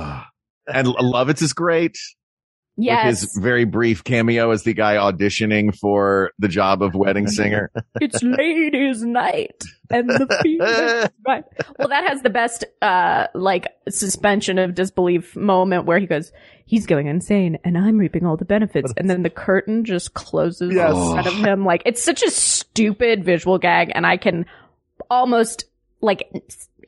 [0.66, 1.98] and Lovitz is great.
[2.76, 7.70] Yes, his very brief cameo as the guy auditioning for the job of wedding singer.
[8.00, 11.10] it's ladies' night and the fever.
[11.26, 11.44] Right.
[11.78, 16.32] Well, that has the best, uh, like suspension of disbelief moment where he goes,
[16.66, 18.92] he's going insane and I'm reaping all the benefits.
[18.96, 20.94] And then the curtain just closes Yes.
[20.96, 21.64] in front of him.
[21.64, 23.92] Like, it's such a stupid visual gag.
[23.94, 24.46] And I can
[25.10, 25.66] almost
[26.00, 26.28] like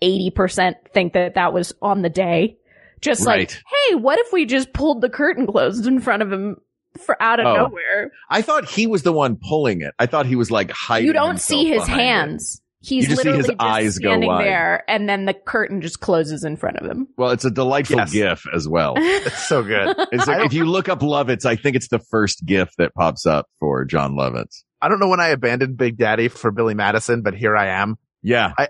[0.02, 2.56] 80% think that that was on the day.
[3.04, 3.50] Just Right.
[3.50, 6.56] like, hey, what if we just pulled the curtain closed in front of him
[7.04, 7.54] for out of Oh.
[7.66, 8.10] nowhere?
[8.30, 9.92] I thought he was the one pulling it.
[9.98, 11.06] I thought he was like hiding.
[11.08, 12.04] You don't see his behind it.
[12.04, 12.60] hands.
[12.80, 14.44] he's You just see literally his just eyes go standing wide.
[14.44, 17.08] there, and then the curtain just closes in front of him.
[17.16, 18.12] Well, it's a delightful Yes.
[18.12, 18.94] GIF as well.
[18.98, 19.96] It's so good.
[20.12, 23.24] It's like, if you look up Lovitz, I think it's the first GIF that pops
[23.26, 24.64] up for Jon Lovitz.
[24.82, 27.96] I don't know when I abandoned Big Daddy for Billy Madison, but here I am.
[28.22, 28.52] Yeah.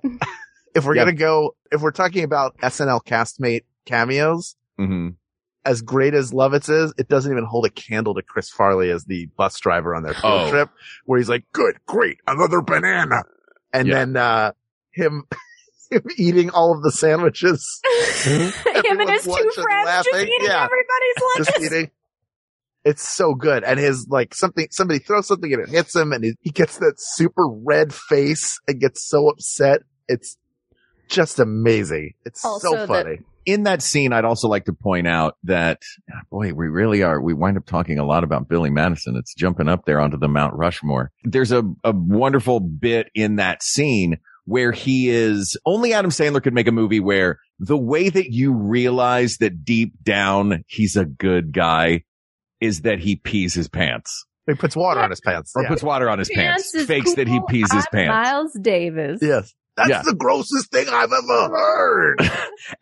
[0.76, 1.02] If we're Yeah.
[1.02, 5.10] gonna go, if we're talking about SNL castmate cameos, hmm
[5.66, 9.06] as great as Lovitz is, it doesn't even hold a candle to Chris Farley as
[9.06, 10.50] the bus driver on their field Oh.
[10.50, 10.68] trip,
[11.06, 13.22] where he's like, "Good, great, another banana,"
[13.72, 13.94] and Yeah.
[13.94, 14.52] then uh
[14.92, 15.24] him
[15.90, 17.80] him eating all of the sandwiches,
[18.24, 18.52] him
[19.00, 20.20] and his two watching, friends just laughing.
[20.28, 20.64] eating Yeah.
[20.66, 21.64] everybody's just lunches.
[21.72, 21.90] eating.
[22.84, 26.22] It's so good, and his like something somebody throws something and it hits him, and
[26.24, 29.80] he, he gets that super red face and gets so upset.
[30.08, 30.36] It's
[31.08, 32.12] just amazing.
[32.26, 33.18] It's Also so the- funny.
[33.46, 35.82] In that scene, I'd also like to point out that,
[36.30, 39.16] boy, we really are, we wind up talking a lot about Billy Madison.
[39.16, 41.12] It's jumping up there onto the Mount Rushmore.
[41.24, 46.54] There's a, a wonderful bit in that scene where he is, only Adam Sandler could
[46.54, 51.52] make a movie where the way that you realize that deep down he's a good
[51.52, 52.02] guy
[52.60, 55.52] is that he pees his pants He puts water on his pants.
[55.54, 55.68] or yeah.
[55.68, 58.08] puts water on his pants, is fakes that he pees his I'm pants.
[58.10, 59.20] Miles Davis.
[59.22, 59.54] Yes.
[59.76, 60.02] That's Yeah.
[60.02, 62.20] the grossest thing I've ever heard.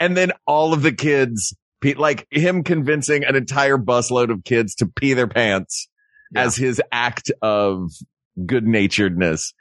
[0.01, 1.55] and then all of the kids,
[1.97, 5.89] like him convincing an entire busload of kids to pee their pants
[6.35, 6.45] Yeah.
[6.45, 7.91] as his act of
[8.47, 9.53] good naturedness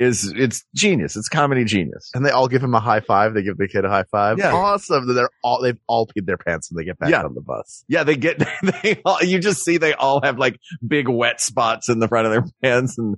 [0.00, 1.16] is, it's genius.
[1.16, 2.10] It's comedy genius.
[2.14, 3.34] and they all give him a high five.
[3.34, 4.38] They give the kid a high five.
[4.38, 4.52] Yeah.
[4.52, 5.12] Awesome.
[5.12, 7.24] They're all, they've all peed their pants when they get back Yeah.
[7.24, 7.84] on the bus.
[7.88, 8.38] Yeah, they get,
[8.82, 12.26] they all, you just see they all have like big wet spots in the front
[12.26, 13.16] of their pants and,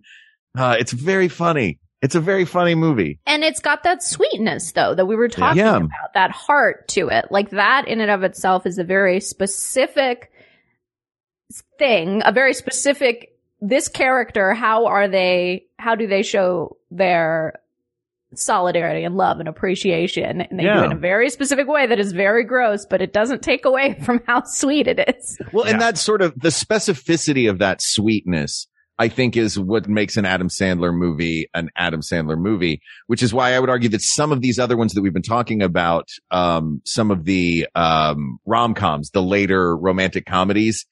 [0.59, 1.79] uh, it's very funny.
[2.03, 3.19] It's a very funny movie.
[3.27, 5.77] And it's got that sweetness though that we were talking Yeah.
[5.77, 7.27] about, that heart to it.
[7.31, 10.31] Like that in and of itself is a very specific
[11.79, 17.59] thing, a very specific, this character, how are they, how do they show their
[18.35, 20.41] solidarity and love and appreciation?
[20.41, 20.83] And they do Yeah.
[20.83, 23.99] it in a very specific way that is very gross, but it doesn't take away
[24.05, 25.39] from how sweet it is.
[25.53, 25.73] Well, Yeah.
[25.73, 28.69] and that sort of the specificity of that sweetness,
[29.01, 33.33] I think is what makes an Adam Sandler movie an Adam Sandler movie, which is
[33.33, 36.07] why I would argue that some of these other ones that we've been talking about,
[36.31, 40.85] um, some of the, um, rom-coms, the later romantic comedies,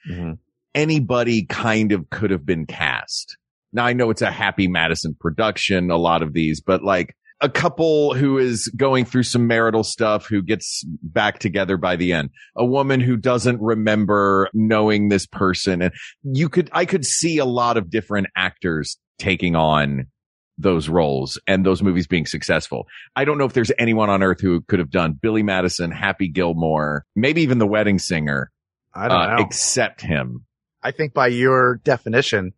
[0.75, 3.37] anybody kind of could have been cast.
[3.75, 7.49] Now I know it's a Happy Madison production, a lot of these, but like a
[7.49, 12.31] couple who is going through some marital stuff who gets back together by the end.
[12.57, 15.83] A woman who doesn't remember knowing this person.
[15.83, 20.07] And you could, I could see a lot of different actors taking on
[20.59, 22.89] those roles and those movies being successful.
[23.15, 26.29] I don't know if there's anyone on earth who could have done Billy Madison, Happy
[26.29, 28.51] Gilmore, maybe even The Wedding Singer,
[28.93, 29.45] I don't uh, know.
[29.45, 30.45] except him.
[30.83, 32.53] I think by your definition,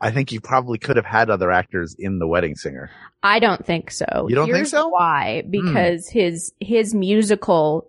[0.00, 2.90] I think you probably could have had other actors in The Wedding Singer.
[3.22, 4.26] I don't think so.
[4.28, 4.84] You don't think so?
[4.84, 4.92] Hmm.
[4.92, 5.42] Why?
[5.48, 7.86] Because his his musical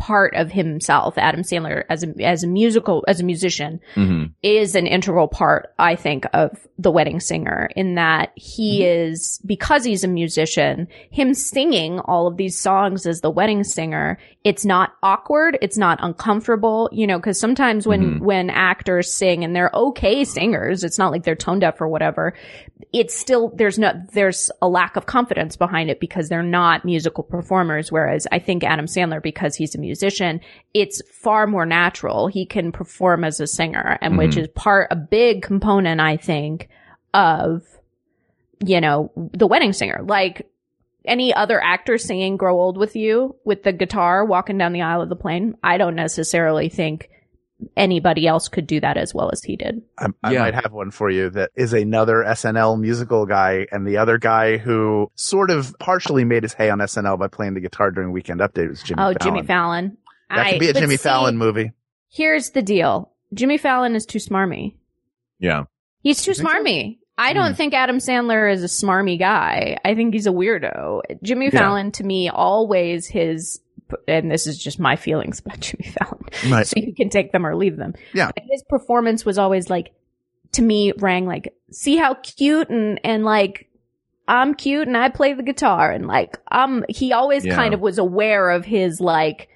[0.00, 4.74] part of himself, Adam Sandler, as a as a musical as a musician, hmm is
[4.74, 9.10] an integral part, I think, of The Wedding Singer in that he Mm-hmm.
[9.12, 14.18] is, because he's a musician, him singing all of these songs as the wedding singer,
[14.44, 15.58] it's not awkward.
[15.60, 18.20] It's not uncomfortable, you know, cause sometimes when, Mhm.
[18.20, 22.32] when actors sing and they're okay singers, it's not like they're tone deaf or whatever.
[22.94, 27.22] It's still, there's no, there's a lack of confidence behind it because they're not musical
[27.24, 27.92] performers.
[27.92, 29.89] Whereas I think Adam Sandler, because he's a musician,
[30.74, 32.26] it's far more natural.
[32.28, 34.42] He can perform as a singer and which Mhm.
[34.42, 36.68] is part, a big component, I think,
[37.12, 37.62] of,
[38.64, 40.00] you know, the wedding singer.
[40.02, 40.46] Like
[41.04, 45.02] any other actor singing Grow Old With You with the guitar walking down the aisle
[45.02, 45.56] of the plane.
[45.62, 47.09] I don't necessarily think
[47.76, 49.82] anybody else could do that as well as he did.
[49.98, 50.40] I, I Yeah.
[50.40, 54.56] might have one for you that is another SNL musical guy and the other guy
[54.56, 58.40] who sort of partially made his hay on SNL by playing the guitar during Weekend
[58.40, 59.18] Update was Jimmy oh, Fallon.
[59.20, 59.96] Jimmy Fallon.
[60.28, 61.72] That I- could be a but Jimmy see, Fallon movie.
[62.08, 63.12] Here's the deal.
[63.32, 64.74] Jimmy Fallon is too smarmy.
[65.38, 65.64] Yeah.
[66.02, 66.54] He's too think so?
[66.54, 66.98] smarmy.
[67.18, 67.56] I don't hmm.
[67.56, 69.76] think Adam Sandler is a smarmy guy.
[69.84, 71.02] I think he's a weirdo.
[71.22, 71.60] Jimmy Yeah.
[71.60, 73.60] Fallon to me always his
[74.08, 76.24] and this is just my feelings about Jimmy Fallon.
[76.50, 76.66] Right.
[76.66, 77.94] So you can take them or leave them.
[78.14, 78.30] Yeah.
[78.34, 79.92] But his performance was always like
[80.52, 83.68] to me rang like see how cute and and like
[84.26, 87.54] I'm cute and I play the guitar and like um he always Yeah.
[87.56, 89.48] kind of was aware of his like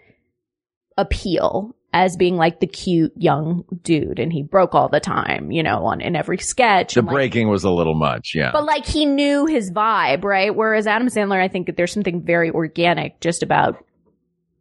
[0.96, 5.62] appeal as being like the cute young dude and he broke all the time, you
[5.62, 6.94] know, on in every sketch.
[6.94, 8.32] The and, like, breaking was a little much.
[8.34, 8.50] Yeah.
[8.52, 10.54] but like he knew his vibe, right?
[10.54, 13.84] Whereas Adam Sandler, I think that there's something very organic just about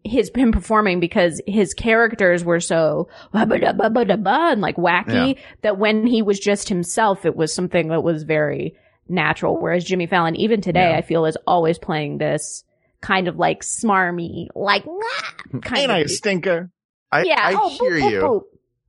[0.04, 6.39] his him performing because his characters were so and like wacky that when he was
[6.39, 8.76] just himself, it was something that was very
[9.08, 9.60] natural.
[9.60, 10.97] Whereas Jimmy Fallon, even today, Yeah.
[10.97, 12.64] I feel is always playing this
[13.01, 14.86] kind of like smarmy, like
[15.62, 15.97] kind Ain't of.
[15.97, 16.70] I a stinker?
[17.12, 17.39] I, yeah.
[17.39, 18.22] I oh, hear boop, boop, you.
[18.22, 18.41] boop.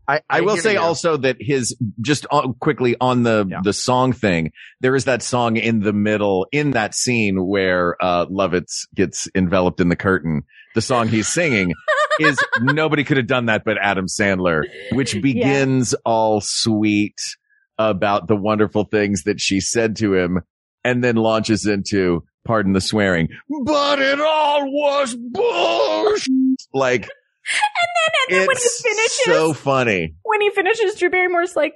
[0.07, 3.61] I, I, will say also that his just on, quickly on the Yeah.
[3.63, 4.53] the song thing.
[4.81, 9.81] There is that song in the middle in that scene where uh Lovitz gets enveloped
[9.81, 10.43] in the curtain.
[10.75, 11.73] The song he's singing
[12.21, 17.17] is nobody could have done that but Adam Sandler, which begins all sweet
[17.79, 20.43] about the wonderful things that she said to him,
[20.85, 23.29] and then launches into pardon the swearing,
[23.65, 26.31] but it all was bullshit.
[26.73, 27.09] Like
[27.47, 30.15] And then and then when he finishes, so funny.
[30.23, 31.75] when he finishes, Drew Barrymore's like,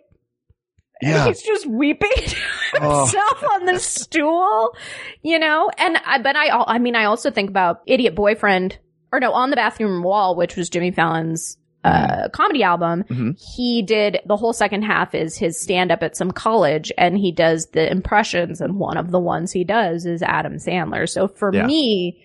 [1.03, 1.27] Yeah.
[1.27, 2.37] he's just weeping to
[2.81, 3.01] Oh.
[3.05, 4.75] himself on the stool,
[5.23, 5.71] you know?
[5.79, 8.79] And I, but I, I mean, I also think about Idiot Boyfriend,
[9.13, 13.05] or no, On the Bathroom Wall, which was Jimmy Fallon's, uh, comedy album.
[13.05, 13.41] Mhm.
[13.57, 17.31] He did the whole second half is his stand up at some college and he
[17.31, 21.09] does the impressions and one of the ones he does is Adam Sandler.
[21.09, 21.67] So for Yeah.
[21.67, 22.21] me,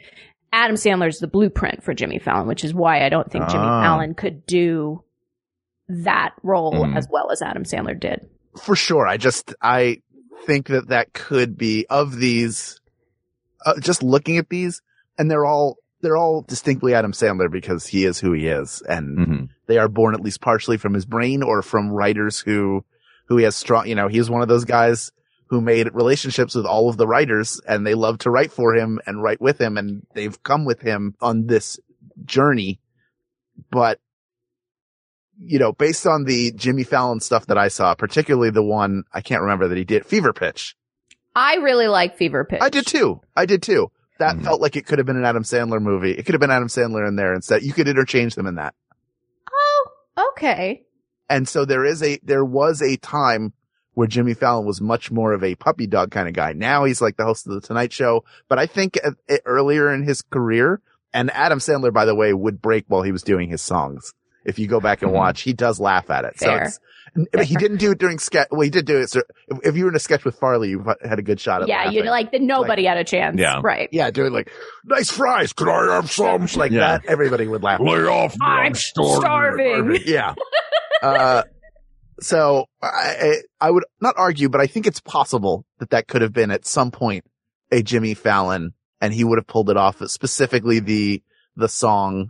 [0.53, 3.81] Adam Sandler's the blueprint for Jimmy Fallon, which is why I don't think Jimmy Ah.
[3.81, 5.03] Fallon could do
[5.89, 6.95] that role Mhm.
[6.95, 8.21] as well as Adam Sandler did.
[8.61, 9.07] for sure.
[9.07, 9.97] I just, I
[10.45, 12.79] think that that could be of these,
[13.65, 14.79] uh, just looking at these
[15.17, 19.17] and they're all, they're all distinctly Adam Sandler because he is who he is and
[19.17, 19.49] Mhm.
[19.65, 22.85] they are born at least partially from his brain or from writers who,
[23.25, 25.11] who he has strong, you know, he's one of those guys
[25.53, 28.99] who made relationships with all of the writers and they love to write for him
[29.05, 31.79] and write with him and they've come with him on this
[32.25, 32.79] journey.
[33.69, 33.99] But,
[35.37, 39.21] you know, based on the Jimmy Fallon stuff that I saw, particularly the one I
[39.21, 40.75] can't remember that he did, Fever Pitch.
[41.35, 42.61] I really like Fever Pitch.
[42.61, 43.21] I did too.
[43.35, 43.91] I did too.
[44.17, 44.43] That Mhm.
[44.43, 46.11] felt like it could have been an Adam Sandler movie.
[46.13, 47.61] It could have been Adam Sandler in there instead.
[47.61, 48.73] You could interchange them in that.
[49.51, 49.87] Oh,
[50.31, 50.83] okay.
[51.29, 53.53] And so there is a, there was a time
[53.93, 56.53] where Jimmy Fallon was much more of a puppy dog kind of guy.
[56.53, 58.23] Now he's like the host of the Tonight Show.
[58.49, 59.11] But I think uh,
[59.45, 60.81] earlier in his career,
[61.13, 64.13] and Adam Sandler, by the way, would break while he was doing his songs.
[64.45, 65.15] If you go back and Mhm.
[65.15, 66.35] watch, he does laugh at it.
[66.37, 66.65] Fair.
[66.65, 68.47] So it's, but he didn't do it during sketch.
[68.51, 69.09] Well, he did do it.
[69.09, 71.61] So if, if you were in a sketch with Farley, you had a good shot
[71.61, 72.09] at Yeah, you laughing.
[72.09, 73.39] like the nobody had a chance.
[73.39, 73.61] Yeah.
[73.63, 73.87] Right.
[73.91, 74.51] Yeah, doing like,
[74.85, 75.53] nice fries.
[75.53, 76.47] Could I have some?
[76.55, 76.97] Like Yeah.
[76.97, 77.05] that.
[77.05, 77.79] Everybody would laugh.
[77.79, 78.39] Lay off me.
[78.45, 79.99] I'm starving.
[80.05, 80.33] yeah.
[81.01, 81.43] Uh,
[82.23, 86.21] so I, I I would not argue, but I think it's possible that that could
[86.21, 87.25] have been at some point
[87.71, 89.97] a Jimmy Fallon and he would have pulled it off.
[90.09, 91.21] Specifically the,
[91.55, 92.29] the song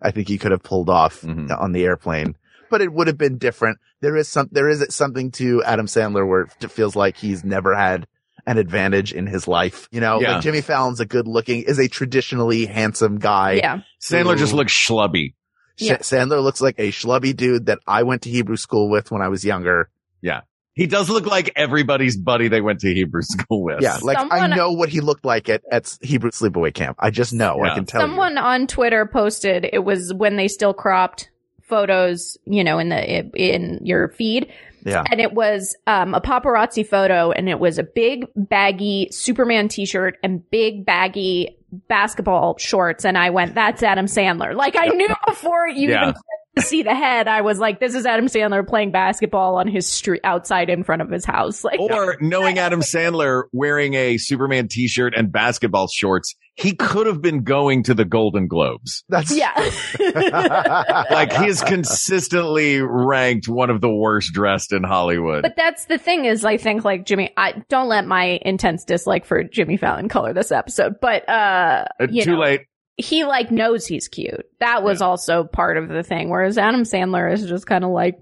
[0.00, 1.50] I think he could have pulled off Mhm.
[1.60, 2.36] on the airplane,
[2.70, 3.78] but it would have been different.
[4.00, 7.74] There is some, there is something to Adam Sandler where it feels like he's never
[7.76, 8.06] had
[8.46, 9.86] an advantage in his life.
[9.92, 10.32] You know, Yeah.
[10.34, 13.52] like Jimmy Fallon's a good looking, is a traditionally handsome guy.
[13.52, 13.80] Yeah.
[14.00, 15.34] Sandler just looks schlubby.
[15.76, 15.96] Sh- Yeah.
[15.98, 19.28] Sandler looks like a schlubby dude that I went to Hebrew school with when I
[19.28, 19.88] was younger.
[20.20, 20.42] Yeah.
[20.74, 23.82] He does look like everybody's buddy they went to Hebrew school with.
[23.82, 26.96] Yeah, like Someone- I know what he looked like at, at Hebrew sleepaway camp.
[26.98, 27.56] I just know.
[27.62, 27.72] Yeah.
[27.72, 31.28] I can tell Someone on Twitter posted it was when they still cropped
[31.62, 34.50] photos, you know, in the in your feed.
[34.84, 35.04] Yeah.
[35.12, 40.18] and it was um, a paparazzi photo, and it was a big baggy Superman T-shirt
[40.24, 45.66] and big baggy basketball shorts, and I went, "That's Adam Sandler." Like I knew before
[45.68, 46.02] you Yeah.
[46.10, 46.14] even
[46.56, 49.90] to see the head, I was like, "This is Adam Sandler playing basketball on his
[49.90, 54.68] street outside in front of his house." Like, Or knowing Adam Sandler wearing a Superman
[54.68, 59.04] t-shirt and basketball shorts, he could have been going to the Golden Globes.
[59.08, 59.52] That's yeah.
[61.10, 65.42] Like he is consistently ranked one of the worst dressed in Hollywood.
[65.42, 69.24] But that's the thing is, I think like Jimmy, I don't let my intense dislike
[69.24, 72.62] for Jimmy Fallon color this episode, but, uh, Uh, you Too know, late.
[72.96, 74.44] he like knows he's cute.
[74.60, 76.28] That was also part of the thing.
[76.30, 78.18] Whereas Adam Sandler is just kind of like,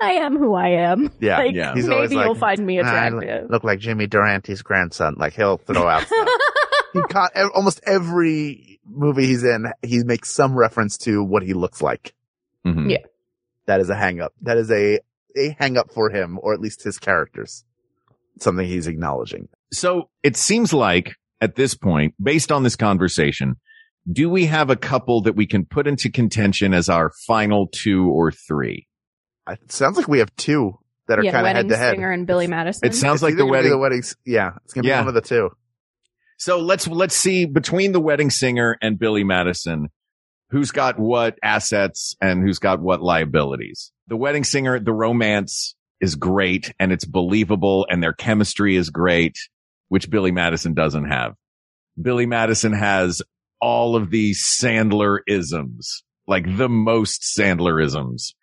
[0.00, 1.12] I am who I am.
[1.20, 1.38] yeah.
[1.38, 1.74] like, yeah.
[1.74, 3.48] He's maybe like, you'll find me "I attractive.
[3.50, 5.14] look like Jimmy Durante's grandson.
[5.16, 6.28] Like he'll throw out stuff.
[6.92, 9.66] He caught ev- almost every movie he's in.
[9.82, 12.14] He makes some reference to what he looks like.
[12.66, 12.90] Mhm.
[12.90, 12.98] Yeah.
[13.66, 14.32] That is a hang up.
[14.42, 15.00] That is a
[15.36, 17.64] a hang up for him, or at least his characters.
[18.38, 19.48] Something he's acknowledging.
[19.72, 23.56] So it seems like at this point, based on this conversation,
[24.10, 28.08] do we have a couple that we can put into contention as our final two
[28.10, 28.86] or three?
[29.48, 30.78] It sounds like we have two
[31.08, 31.90] that are yeah, kind of head Wedding to head.
[31.94, 32.88] Singer and Billy Madison.
[32.88, 33.70] It sounds It's like the wedding.
[33.70, 34.16] The weddings.
[34.24, 35.50] Yeah, it's gonna be one of the two.
[36.42, 39.86] So let's let's see between the wedding singer and Billy Madison,
[40.50, 43.92] who's got what assets and who's got what liabilities.
[44.08, 49.36] The wedding singer, the romance is great and it's believable and their chemistry is great,
[49.86, 51.34] which Billy Madison doesn't have.
[52.00, 53.22] Billy Madison has
[53.60, 58.34] all of these Sandler isms, like the most Sandler isms.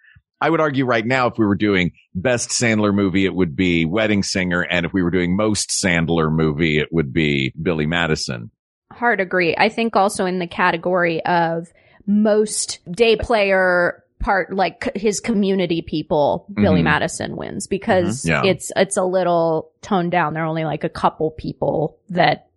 [0.41, 3.85] I would argue right now, if we were doing best Sandler movie, it would be
[3.85, 4.61] Wedding Singer.
[4.61, 8.49] And if we were doing most Sandler movie, it would be Billy Madison.
[8.91, 9.55] Hard agree.
[9.57, 11.67] I think also in the category of
[12.07, 16.85] most day player part, like his community people, Billy Mhm.
[16.85, 18.29] Madison wins because Mhm.
[18.29, 18.41] Yeah.
[18.45, 20.33] it's, it's a little toned down.
[20.33, 22.47] There are only like a couple people that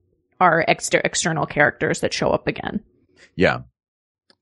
[0.40, 2.80] are exter- external characters that show up again.
[3.36, 3.60] Yeah.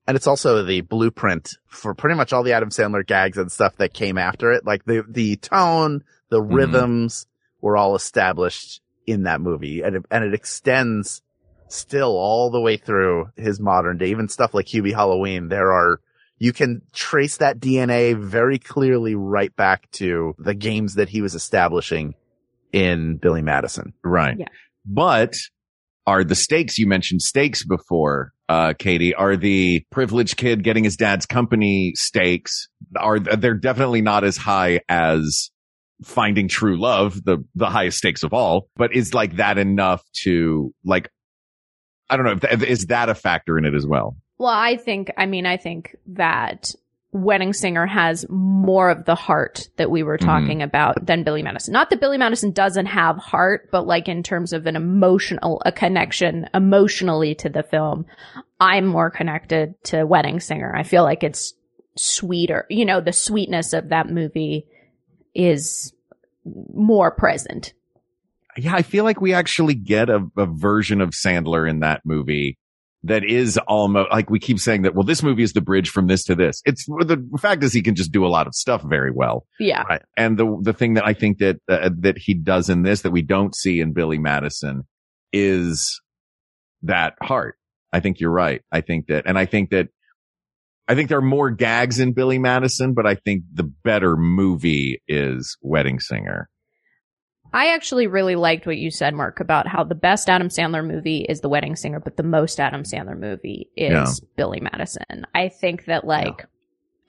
[0.07, 3.77] And it's also the blueprint for pretty much all the Adam Sandler gags and stuff
[3.77, 4.65] that came after it.
[4.65, 6.53] Like the, the tone, the Mhm.
[6.55, 7.27] rhythms
[7.61, 11.21] were all established in that movie and it, and it extends
[11.67, 15.47] still all the way through his modern day, even stuff like Hubie Halloween.
[15.49, 16.01] There are,
[16.37, 21.35] you can trace that DNA very clearly right back to the games that he was
[21.35, 22.15] establishing
[22.73, 23.93] in Billy Madison.
[24.03, 24.37] Right.
[24.39, 24.47] Yeah.
[24.85, 25.35] But
[26.11, 30.97] are the stakes you mentioned stakes before, uh, Katie, are the privileged kid getting his
[30.97, 35.51] dad's company stakes are they're definitely not as high as
[36.03, 40.73] finding true love, the, the highest stakes of all, but is like that enough to
[40.83, 41.09] like,
[42.09, 42.65] I don't know.
[42.67, 44.17] Is that a factor in it as well?
[44.37, 46.73] Well, I think, I mean, I think that
[47.13, 50.25] Wedding Singer has more of the heart that we were mm-hmm.
[50.25, 51.73] talking about than Billy Madison.
[51.73, 55.71] Not that Billy Madison doesn't have heart, but like in terms of an emotional, a
[55.71, 58.05] connection emotionally to the film,
[58.59, 60.73] I'm more connected to Wedding Singer.
[60.73, 61.53] I feel like it's
[61.95, 62.65] sweeter.
[62.69, 64.65] You know, the sweetness of that movie
[65.35, 65.93] is
[66.45, 67.73] more present.
[68.57, 68.75] Yeah.
[68.75, 72.57] I feel like we actually get a, a version of Sandler in that movie
[73.03, 76.05] that is almost like we keep saying that, well, this movie is the bridge from
[76.05, 76.61] this to this.
[76.65, 79.47] It's the fact is he can just do a lot of stuff very well.
[79.59, 79.83] Yeah.
[80.15, 83.11] And the, the thing that I think that, uh, that he does in this that
[83.11, 84.83] we don't see in Billy Madison
[85.33, 85.99] is
[86.83, 87.55] that heart.
[87.91, 88.61] I think you're right.
[88.71, 89.87] I think that, and I think that,
[90.87, 95.01] I think there are more gags in Billy Madison, but I think the better movie
[95.07, 96.49] is Wedding Singer.
[97.53, 101.25] I actually really liked what you said, Mark, about how the best Adam Sandler movie
[101.27, 104.27] is The Wedding Singer, but the most Adam Sandler movie is Yeah.
[104.37, 105.25] Billy Madison.
[105.35, 106.45] I think that like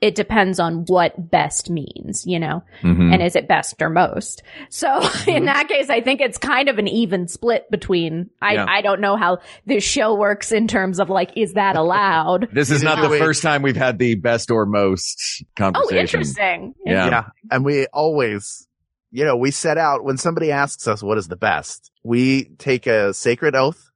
[0.01, 3.13] it depends on what best means, you know, Mhm.
[3.13, 4.43] and is it best or most?
[4.67, 5.29] So Mm-hmm.
[5.29, 8.29] in that case, I think it's kind of an even split between.
[8.41, 8.65] I Yeah.
[8.67, 12.49] I don't know how this show works in terms of like, is that allowed?
[12.53, 13.19] This is not the Wait.
[13.19, 15.95] first time we've had the best or most conversation.
[15.95, 16.75] oh, interesting.
[16.85, 17.05] Yeah.
[17.09, 17.23] Yeah.
[17.49, 18.67] And we always,
[19.13, 22.87] you know, we set out when somebody asks us what is the best, we take
[22.87, 23.91] a sacred oath.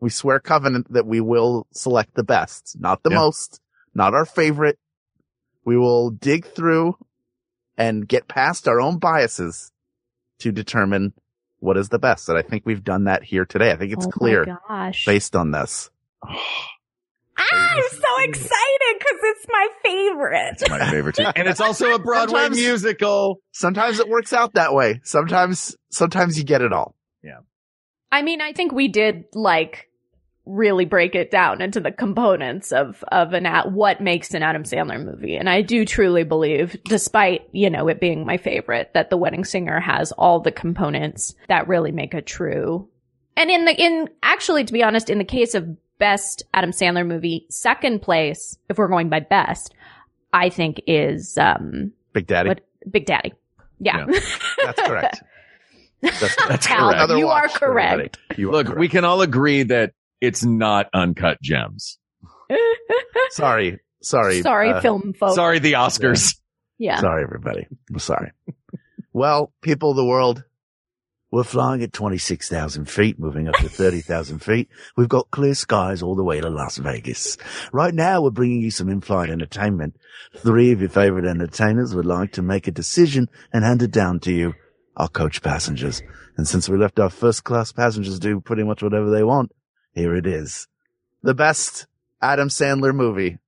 [0.00, 3.18] We swear covenant that we will select the best, not the Yeah.
[3.18, 3.60] most,
[3.94, 4.78] not our favorite.
[5.66, 6.96] We will dig through
[7.76, 9.70] and get past our own biases
[10.38, 11.12] to determine
[11.58, 12.28] what is the best.
[12.30, 13.70] And I think we've done that here today.
[13.70, 14.58] I think it's oh clear
[15.06, 15.90] based on this.
[16.22, 20.52] Ah, I'm so excited because it's my favorite.
[20.60, 21.26] It's my favorite too.
[21.36, 23.40] And it's also a Broadway Sometimes- musical.
[23.52, 25.00] Sometimes it works out that way.
[25.04, 26.94] Sometimes, sometimes you get it all.
[27.22, 27.38] Yeah.
[28.12, 29.88] I mean, I think we did like
[30.46, 34.62] really break it down into the components of of an at what makes an Adam
[34.62, 39.08] Sandler movie, and I do truly believe, despite you know it being my favorite, that
[39.08, 42.88] The Wedding Singer has all the components that really make a true.
[43.36, 45.66] And in the in actually, to be honest, in the case of
[45.98, 49.74] best Adam Sandler movie, second place, if we're going by best,
[50.32, 52.48] I think is um Big Daddy.
[52.48, 53.32] what Big Daddy.
[53.80, 54.06] Yeah,
[54.64, 55.22] That's correct.
[56.02, 57.10] That's, that's Hal, correct.
[57.12, 58.18] You are watch for correct.
[58.36, 58.78] You are Look, correct.
[58.80, 61.98] we can all agree that it's not uncut gems.
[63.30, 65.34] sorry, sorry, Sorry, uh, film folks.
[65.34, 66.36] Sorry, the Oscars.
[66.78, 67.00] Yeah.
[67.00, 67.66] sorry, everybody.
[67.90, 68.32] I'm sorry.
[69.14, 70.44] well, people of the world,
[71.34, 74.68] we're flying at 26,000 feet, moving up to 30,000 feet.
[74.96, 77.36] We've got clear skies all the way to Las Vegas.
[77.72, 79.96] Right now, we're bringing you some in-flight entertainment.
[80.36, 84.20] Three of your favorite entertainers would like to make a decision and hand it down
[84.20, 84.54] to you,
[84.96, 86.02] our coach passengers.
[86.36, 89.50] And since we left our first class passengers do pretty much whatever they want,
[89.92, 90.68] here it is.
[91.24, 91.88] The best
[92.22, 93.38] Adam Sandler movie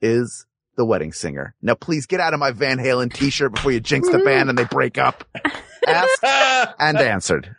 [0.00, 0.44] is
[0.76, 1.54] The Wedding Singer.
[1.62, 4.58] Now please get out of my Van Halen t-shirt before you jinx the band and
[4.58, 5.22] they break up.
[5.86, 6.24] Asked
[6.80, 7.54] and answered.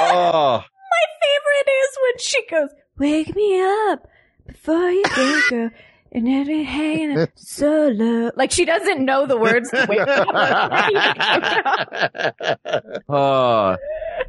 [0.00, 3.60] oh, My favorite is when she goes, "Wake me
[3.90, 4.06] up
[4.46, 5.70] before you go, girl."
[6.10, 8.30] And every hanging up so low.
[8.34, 10.26] Like she doesn't know the words to wake up.
[13.10, 13.76] oh.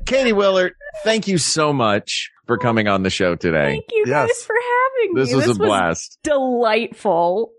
[0.06, 0.74] Katie Willert,
[1.06, 3.70] thank you so much for coming on the show today.
[3.70, 5.36] Thank you guys for having This me.
[5.36, 6.20] was this was a blast.
[6.24, 7.52] delightful.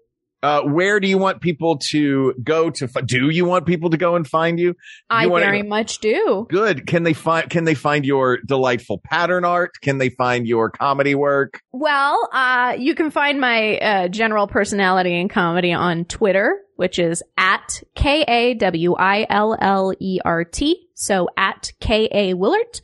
[0.43, 2.89] Uh, where do you want people to go to?
[2.89, 4.75] Fi- do you want people to go and find you?
[5.11, 6.47] I wanna- very much do.
[6.49, 6.87] Good.
[6.87, 7.51] Can they find?
[7.51, 9.73] Can they find your delightful pattern art?
[9.83, 11.61] Can they find your comedy work?
[11.73, 17.23] Well, uh, you can find my uh, general personality and comedy on Twitter, which is
[17.37, 20.87] at K A W I L L E R T.
[20.95, 22.81] So at K A Willert.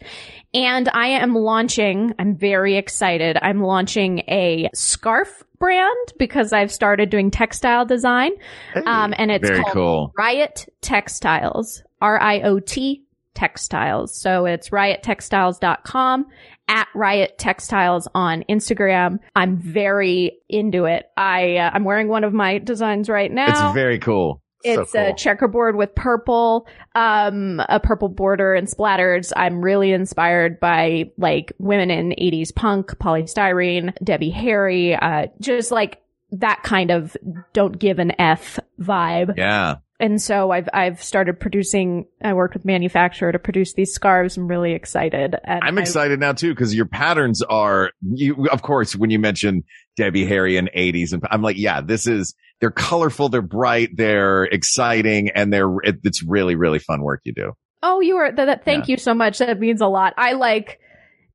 [0.54, 3.36] And I am launching, I'm very excited.
[3.40, 8.32] I'm launching a scarf brand because I've started doing textile design.
[8.74, 8.80] Hey.
[8.80, 10.12] Um, and it's Very called cool.
[10.16, 11.82] Riot Textiles.
[12.00, 13.02] R-I-O-T
[13.34, 14.20] textiles.
[14.20, 16.26] So it's riottextiles.com
[16.68, 19.18] at Riot Textiles on Instagram.
[19.34, 21.06] I'm very into it.
[21.16, 23.68] I, uh, I'm wearing one of my designs right now.
[23.68, 24.42] It's very cool.
[24.74, 29.32] So It's a checkerboard with purple, um, a purple border and splatters.
[29.36, 35.70] I'm really inspired by like women in 80s punk, Poly Styrene, Debbie Harry, uh, just
[35.70, 36.00] like
[36.32, 37.16] that kind of
[37.52, 39.36] don't give an F vibe.
[39.36, 39.76] Yeah.
[39.98, 44.36] And so I've, I've started producing, I worked with manufacturer to produce these scarves.
[44.36, 45.36] I'm really excited.
[45.44, 48.46] And I'm I- excited now too because your patterns are you.
[48.48, 49.64] Of course, when you mention
[49.96, 52.34] Debbie Harry and 80s, and I'm like, yeah, this is.
[52.58, 55.70] They're colorful, they're bright, they're exciting, and they're.
[55.82, 57.52] It, it's really, really fun work you do.
[57.82, 58.32] Oh, you are.
[58.32, 59.38] That, that, thank you so much.
[59.38, 60.14] That means a lot.
[60.16, 60.80] I like.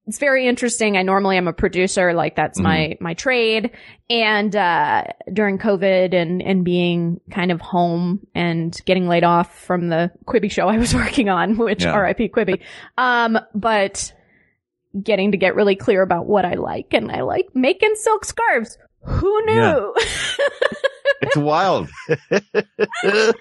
[0.08, 0.98] It's very interesting.
[0.98, 3.70] I normally am a producer, like that's my my trade.
[4.10, 9.90] And uh during COVID and and being kind of home and getting laid off from
[9.90, 11.94] the Quibi show I was working on, which Yeah.
[11.94, 12.30] R.I.P.
[12.30, 12.62] Quibi.
[12.98, 14.12] Um, but
[15.04, 18.78] getting to get really clear about what I like, and I like making silk scarves.
[19.04, 19.96] Who knew?
[21.22, 21.90] It's wild.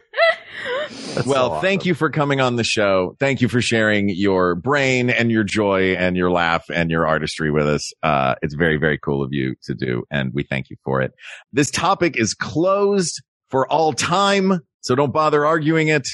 [1.27, 1.89] Well, so thank awesome.
[1.89, 3.17] you for coming on the show.
[3.19, 7.51] Thank you for sharing your brain and your joy and your laugh and your artistry
[7.51, 7.91] with us.
[8.03, 10.05] Uh, it's very, very cool of you to do.
[10.11, 11.13] And we thank you for it.
[11.53, 14.61] This topic is closed for all time.
[14.83, 16.07] So don't bother arguing it,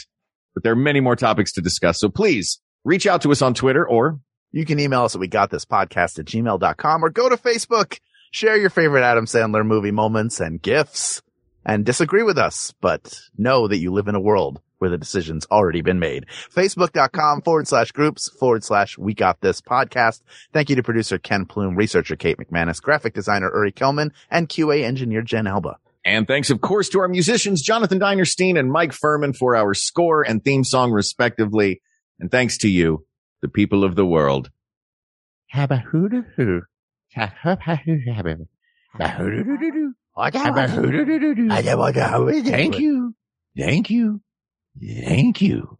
[0.54, 1.98] but there are many more topics to discuss.
[1.98, 4.18] So please reach out to us on Twitter or
[4.52, 7.98] You can email us at we got this podcast at gmail.com or go to Facebook.
[8.30, 11.22] Share your favorite Adam Sandler movie moments and gifts
[11.64, 15.46] and disagree with us, but know that you live in a world where the decision's
[15.46, 16.26] already been made.
[16.28, 20.22] Facebook.com forward slash groups forward slash we got this podcast.
[20.52, 24.82] Thank you to producer Ken Plume, researcher Kate McManus, graphic designer Uri Kelman, and QA
[24.82, 25.78] engineer Jen Elba.
[26.04, 30.22] And thanks, of course, to our musicians, Jonathan Dinerstein and Mike Furman for our score
[30.22, 31.82] and theme song, respectively.
[32.20, 33.04] And thanks to you,
[33.42, 34.50] the people of the world.
[42.42, 43.14] Thank you.
[43.56, 44.20] Thank you.
[44.80, 45.78] Thank you.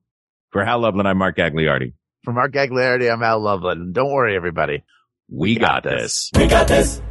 [0.50, 1.92] For Hal Lublin, I'm Mark Gagliardi.
[2.24, 3.92] For Mark Gagliardi, I'm Al Lublin.
[3.92, 4.82] Don't worry, everybody.
[5.28, 6.30] We got this.
[6.34, 7.02] We got this.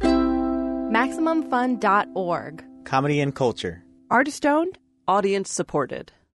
[0.00, 2.64] MaximumFun.org.
[2.84, 3.82] Comedy and culture.
[4.10, 4.76] Artist owned.
[5.08, 6.12] Audience supported.